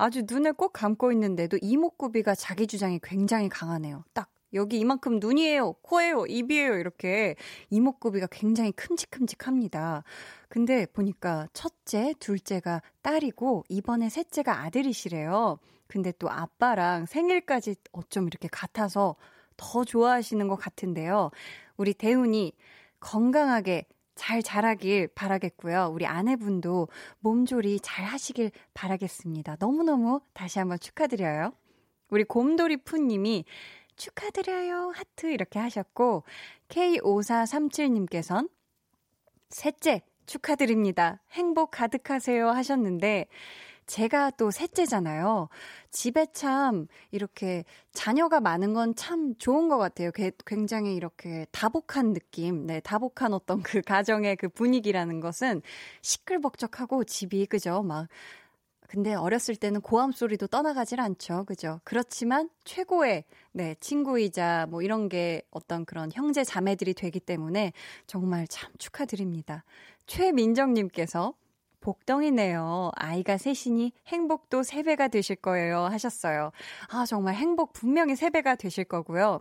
[0.00, 4.04] 아주 눈을 꼭 감고 있는데도 이목구비가 자기 주장이 굉장히 강하네요.
[4.14, 7.36] 딱 여기 이만큼 눈이에요, 코예요, 입이에요 이렇게
[7.68, 10.02] 이목구비가 굉장히 큼직큼직합니다.
[10.48, 15.58] 근데 보니까 첫째, 둘째가 딸이고 이번에 셋째가 아들이시래요.
[15.86, 19.16] 근데 또 아빠랑 생일까지 어쩜 이렇게 같아서
[19.56, 21.30] 더 좋아하시는 것 같은데요.
[21.76, 22.52] 우리 대훈이
[23.00, 23.84] 건강하게
[24.20, 25.90] 잘 자라길 바라겠고요.
[25.94, 26.88] 우리 아내분도
[27.20, 29.56] 몸조리 잘 하시길 바라겠습니다.
[29.58, 31.54] 너무너무 다시 한번 축하드려요.
[32.10, 33.46] 우리 곰돌이 푸님이
[33.96, 34.92] 축하드려요.
[34.94, 36.24] 하트 이렇게 하셨고,
[36.68, 38.50] K5437님께선
[39.48, 41.22] 셋째 축하드립니다.
[41.30, 43.26] 행복 가득하세요 하셨는데,
[43.90, 45.48] 제가 또 셋째잖아요.
[45.90, 50.10] 집에 참 이렇게 자녀가 많은 건 참 좋은 것 같아요.
[50.46, 55.62] 굉장히 이렇게 다복한 느낌, 네, 다복한 어떤 그 가정의 그 분위기라는 것은
[56.02, 57.82] 시끌벅적하고 집이, 그죠?
[57.82, 58.08] 막
[58.88, 61.44] 근데 어렸을 때는 고함 소리도 떠나가질 않죠.
[61.44, 61.80] 그죠?
[61.84, 67.72] 그렇지만 최고의 네, 친구이자 뭐 이런 게 어떤 그런 형제 자매들이 되기 때문에
[68.06, 69.64] 정말 참 축하드립니다.
[70.06, 71.34] 최민정 님께서
[71.80, 72.90] 복덩이네요.
[72.94, 75.80] 아이가 셋이니 행복도 3배가 되실 거예요.
[75.84, 76.52] 하셨어요.
[76.88, 79.40] 아, 정말 행복 분명히 3배가 되실 거고요.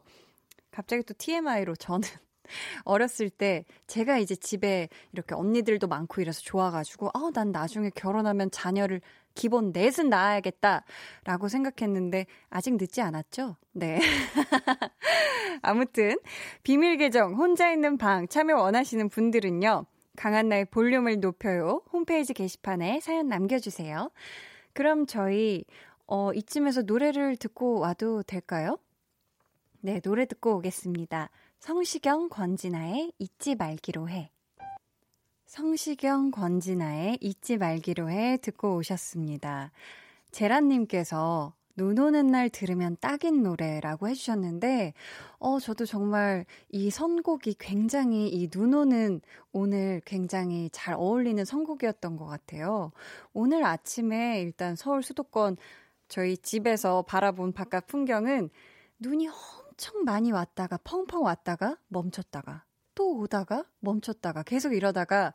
[0.72, 2.08] 갑자기 또 TMI로 저는
[2.86, 9.02] 어렸을 때 제가 이제 집에 이렇게 언니들도 많고 이래서 좋아가지고 아, 난 나중에 결혼하면 자녀를
[9.36, 13.56] 기본 넷은 낳아야겠다라고 생각했는데 아직 늦지 않았죠?
[13.72, 14.00] 네.
[15.62, 16.18] 아무튼
[16.64, 19.86] 비밀 계정 혼자 있는 방 참여 원하시는 분들은요.
[20.20, 21.82] 강한나의 볼륨을 높여요.
[21.93, 24.11] 홈페이지 게시판에 사연 남겨주세요.
[24.74, 25.63] 그럼 저희
[26.07, 28.78] 어, 이쯤에서 노래를 듣고 와도 될까요?
[29.80, 31.30] 네, 노래 듣고 오겠습니다.
[31.59, 34.30] 성시경 권진아의 잊지 말기로 해.
[35.45, 39.72] 성시경 권진아의 잊지 말기로 해 듣고 오셨습니다.
[40.32, 44.94] 제란님께서 눈 오는 날 들으면 딱인 노래라고 해주셨는데,
[45.40, 49.22] 어, 저도 정말 이 선곡이 굉장히 이 눈 오는
[49.54, 52.92] 오늘 굉장히 잘 어울리는 선곡이었던 것 같아요.
[53.34, 55.56] 오늘 아침에 일단 서울 수도권
[56.10, 58.50] 저희 집에서 바라본 바깥 풍경은
[59.00, 62.66] 눈이 엄청 많이 왔다가 펑펑 왔다가 멈췄다가
[62.96, 65.34] 또 오다가 멈췄다가 계속 이러다가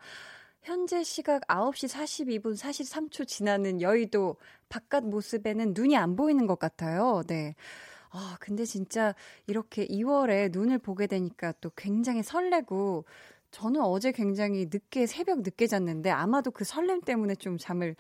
[0.64, 4.36] 현재 시각 9시 42분 43초 지나는 여의도
[4.70, 7.22] 바깥 모습에는 눈이 안 보이는 것 같아요.
[7.26, 7.54] 네.
[8.08, 9.14] 아, 근데 진짜
[9.46, 13.04] 이렇게 2월에 눈을 보게 되니까 또 굉장히 설레고
[13.50, 17.94] 저는 어제 굉장히 늦게 새벽 늦게 잤는데 아마도 그 설렘 때문에 좀 잠을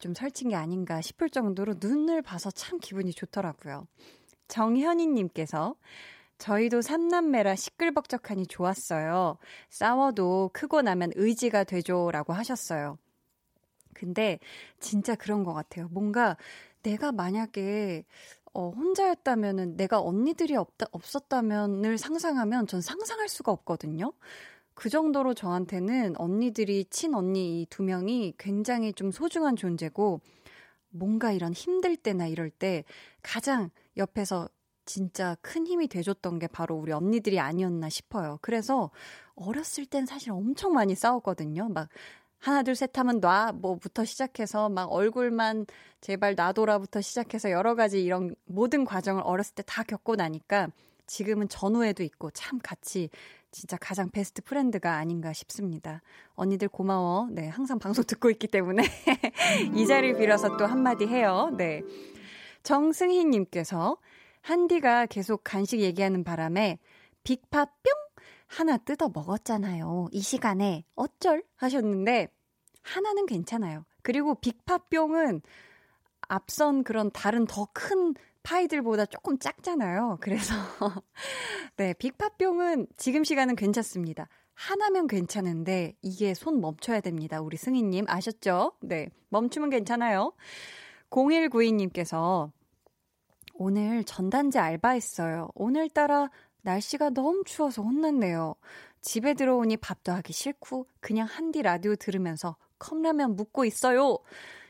[0.00, 3.86] 좀 설친 게 아닌가 싶을 정도로 눈을 봐서 참 기분이 좋더라고요.
[4.48, 5.76] 정현희님께서
[6.40, 9.38] 저희도 삼남매라 시끌벅적하니 좋았어요.
[9.68, 12.10] 싸워도 크고 나면 의지가 되죠.
[12.10, 12.98] 라고 하셨어요.
[13.94, 14.40] 근데
[14.80, 15.88] 진짜 그런 것 같아요.
[15.90, 16.36] 뭔가
[16.82, 18.04] 내가 만약에
[18.54, 24.12] 어, 혼자였다면은 내가 언니들이 없다, 없었다면을 상상하면 전 상상할 수가 없거든요.
[24.74, 30.20] 그 정도로 저한테는 언니들이, 친언니 이 두 명이 굉장히 좀 소중한 존재고,
[30.90, 32.84] 뭔가 이런 힘들 때나 이럴 때
[33.22, 34.48] 가장 옆에서
[34.92, 38.38] 진짜 큰 힘이 돼줬던 게 바로 우리 언니들이 아니었나 싶어요.
[38.42, 38.90] 그래서
[39.36, 41.68] 어렸을 땐 사실 엄청 많이 싸웠거든요.
[41.68, 41.88] 막
[42.40, 45.66] 하나 둘 셋 하면 놔 뭐부터 시작해서 막 얼굴만
[46.00, 50.70] 제발 놔둬라부터 시작해서 여러 가지 이런 모든 과정을 어렸을 때 다 겪고 나니까
[51.06, 53.10] 지금은 전후에도 있고 참 같이
[53.52, 56.02] 진짜 가장 best friend가 아닌가 싶습니다.
[56.34, 57.28] 언니들 고마워.
[57.30, 58.82] 네, 항상 방송 듣고 있기 때문에
[59.76, 61.50] 이 자리를 빌어서 또 한마디 해요.
[61.56, 61.82] 네.
[62.64, 63.96] 정승희 님께서
[64.42, 66.78] 한디가 계속 간식 얘기하는 바람에
[67.24, 67.74] 빅파 뿅
[68.46, 70.08] 하나 뜯어 먹었잖아요.
[70.12, 72.28] 이 시간에 어쩔 하셨는데
[72.82, 73.84] 하나는 괜찮아요.
[74.02, 75.42] 그리고 빅파뿅은
[76.28, 80.18] 앞선 그런 다른 더 큰 파이들보다 조금 작잖아요.
[80.20, 80.54] 그래서
[81.76, 84.28] 네, 빅파뿅은 지금 시간은 괜찮습니다.
[84.54, 87.40] 하나면 괜찮은데 이게 손 멈춰야 됩니다.
[87.40, 88.72] 우리 승희 님 아셨죠?
[88.80, 90.32] 네, 멈추면 괜찮아요.
[91.10, 92.50] 0192님께서
[93.62, 95.50] 오늘 전단지 알바했어요.
[95.54, 96.30] 오늘따라
[96.62, 98.54] 날씨가 너무 추워서 혼났네요.
[99.02, 104.16] 집에 들어오니 밥도 하기 싫고 그냥 한디 라디오 들으면서 컵라면 묵고 있어요.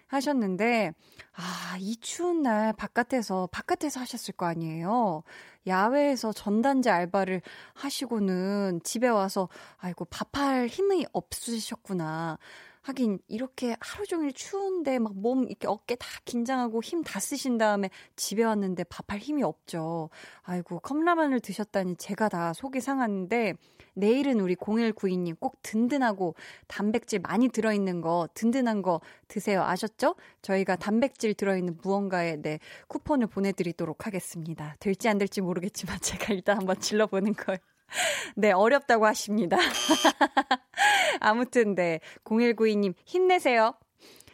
[0.09, 0.93] 하셨는데
[1.35, 5.23] 아, 이 추운 날 바깥에서 바깥에서 하셨을 거 아니에요.
[5.69, 7.43] 야외에서 전단지 알바를
[7.75, 12.39] 하시고는 집에 와서 아이고 밥할 힘이 없으셨구나.
[12.83, 17.91] 하긴 이렇게 하루 종일 추운데 막 몸 이렇게 어깨 다 긴장하고 힘 다 쓰신 다음에
[18.17, 20.11] 집에 왔는데 밥할 힘이 없죠.
[20.43, 23.55] 아이고 컵라면을 드셨다니 제가 다 속이 상하는데
[23.95, 26.35] 내일은 우리 0192님 꼭 든든하고
[26.69, 29.63] 단백질 많이 들어있는 거 든든한 거 드세요.
[29.63, 30.15] 아셨죠?
[30.43, 32.59] 저희가 단백질 들어있는 무언가에 네
[32.89, 34.77] 쿠폰을 보내드리도록 하겠습니다.
[34.81, 37.59] 될지 안 될지 모르겠지만 제가 일단 한번 질러보는 거예요.
[38.37, 39.57] 네, 어렵다고 하십니다.
[41.21, 42.01] 아무튼, 네.
[42.25, 43.75] 0192님, 힘내세요.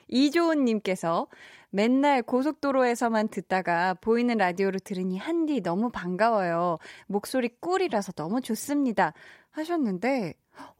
[0.08, 1.26] 이조은님께서
[1.70, 6.78] 맨날 고속도로에서만 듣다가 보이는 라디오로 들으니 한디 너무 반가워요.
[7.06, 9.12] 목소리 꿀이라서 너무 좋습니다.
[9.50, 10.34] 하셨는데,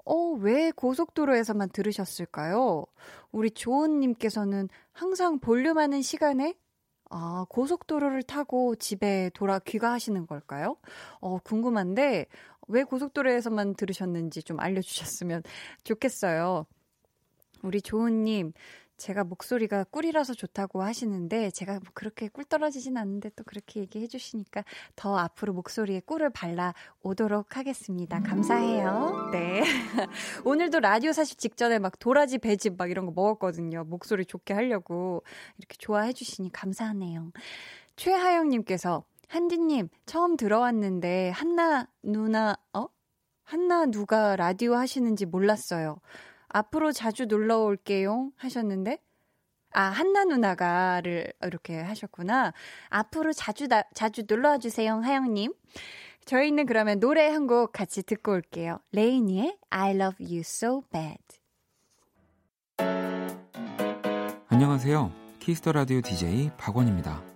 [0.05, 2.87] 어, 왜 고속도로에서만 들으셨을까요?
[3.33, 6.55] 우리 조은님께서는 항상 볼륨하는 시간에
[7.09, 10.77] 아, 고속도로를 타고 집에 돌아 귀가하시는 걸까요?
[11.21, 12.27] 어, 궁금한데,
[12.69, 15.43] 왜 고속도로에서만 들으셨는지 좀 알려주셨으면
[15.85, 16.67] 좋겠어요.
[17.63, 18.53] 우리 조은님,
[18.97, 24.65] 제가 목소리가 꿀이라서 좋다고 하시는데 제가 뭐 그렇게 꿀 떨어지진 않는데 또 그렇게 얘기해 주시니까
[24.95, 28.21] 더 앞으로 목소리에 꿀을 발라 오도록 하겠습니다.
[28.23, 29.31] 감사해요.
[29.33, 29.63] 네.
[30.45, 33.85] 오늘도 라디오 사실 직전에 막 도라지 배즙 막 이런 거 먹었거든요.
[33.85, 35.23] 목소리 좋게 하려고
[35.59, 37.33] 이렇게 좋아해 주시니 감사하네요.
[37.97, 42.87] 최하영 님께서 한디님 처음 들어왔는데 한나 누나 어
[43.45, 45.99] 한나 누가 라디오 하시는지 몰랐어요.
[46.49, 48.99] 앞으로 자주 놀러 올게요 하셨는데
[49.73, 52.55] 아, 한나 누나가를 이렇게 하셨구나.
[52.89, 55.53] 앞으로 자주 나, 자주 놀러 와 주세요, 하영님.
[56.25, 58.79] 저희는 그러면 노래 한 곡 같이 듣고 올게요.
[58.93, 61.19] 레이니의 I love you so bad.
[64.49, 65.13] 안녕하세요.
[65.41, 67.36] 키스 더 라디오 DJ 박원입니다.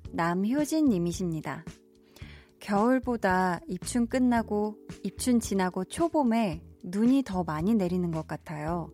[0.13, 1.63] 남효진 님이십니다.
[2.59, 8.91] 겨울보다 입춘 끝나고, 입춘 지나고 초봄에 눈이 더 많이 내리는 것 같아요.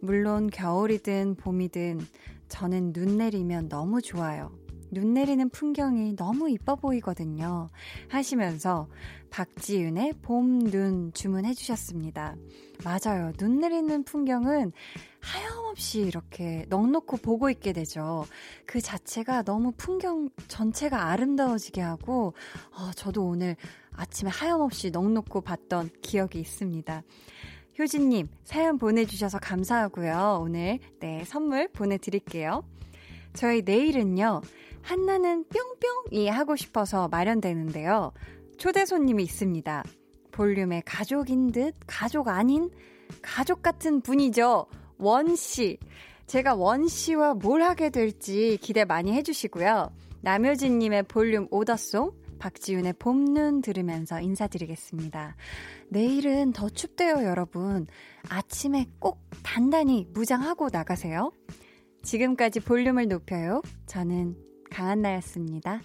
[0.00, 2.00] 물론 겨울이든 봄이든
[2.48, 4.52] 저는 눈 내리면 너무 좋아요.
[4.90, 7.68] 눈 내리는 풍경이 너무 이뻐 보이거든요.
[8.08, 8.88] 하시면서
[9.30, 12.34] 박지윤의 봄, 눈 주문해 주셨습니다.
[12.84, 13.32] 맞아요.
[13.38, 14.72] 눈 내리는 풍경은
[15.20, 18.26] 하염없이 이렇게 넉넉고 보고 있게 되죠.
[18.66, 22.34] 그 자체가 너무 풍경 전체가 아름다워지게 하고,
[22.72, 23.56] 어, 저도 오늘
[23.92, 27.02] 아침에 하염없이 넉넉고 봤던 기억이 있습니다.
[27.78, 30.40] 효진님, 사연 보내주셔서 감사하고요.
[30.42, 32.64] 오늘, 네, 선물 보내드릴게요.
[33.32, 34.40] 저희 내일은요,
[34.82, 38.12] 한나는 뿅뿅이 하고 싶어서 마련되는데요.
[38.58, 39.84] 초대 손님이 있습니다.
[40.32, 42.70] 볼륨의 가족인 듯, 가족 아닌,
[43.22, 44.66] 가족 같은 분이죠.
[44.98, 45.78] 원 씨.
[46.26, 49.90] 제가 원 씨와 뭘 하게 될지 기대 많이 해주시고요.
[50.20, 55.36] 남효진님의 볼륨 오더송, 박지윤의 봄눈 들으면서 인사드리겠습니다.
[55.88, 57.86] 내일은 더 춥대요, 여러분.
[58.28, 61.32] 아침에 꼭 단단히 무장하고 나가세요.
[62.02, 63.60] 지금까지 볼륨을 높여요.
[63.86, 64.36] 저는
[64.70, 65.82] 강한나였습니다.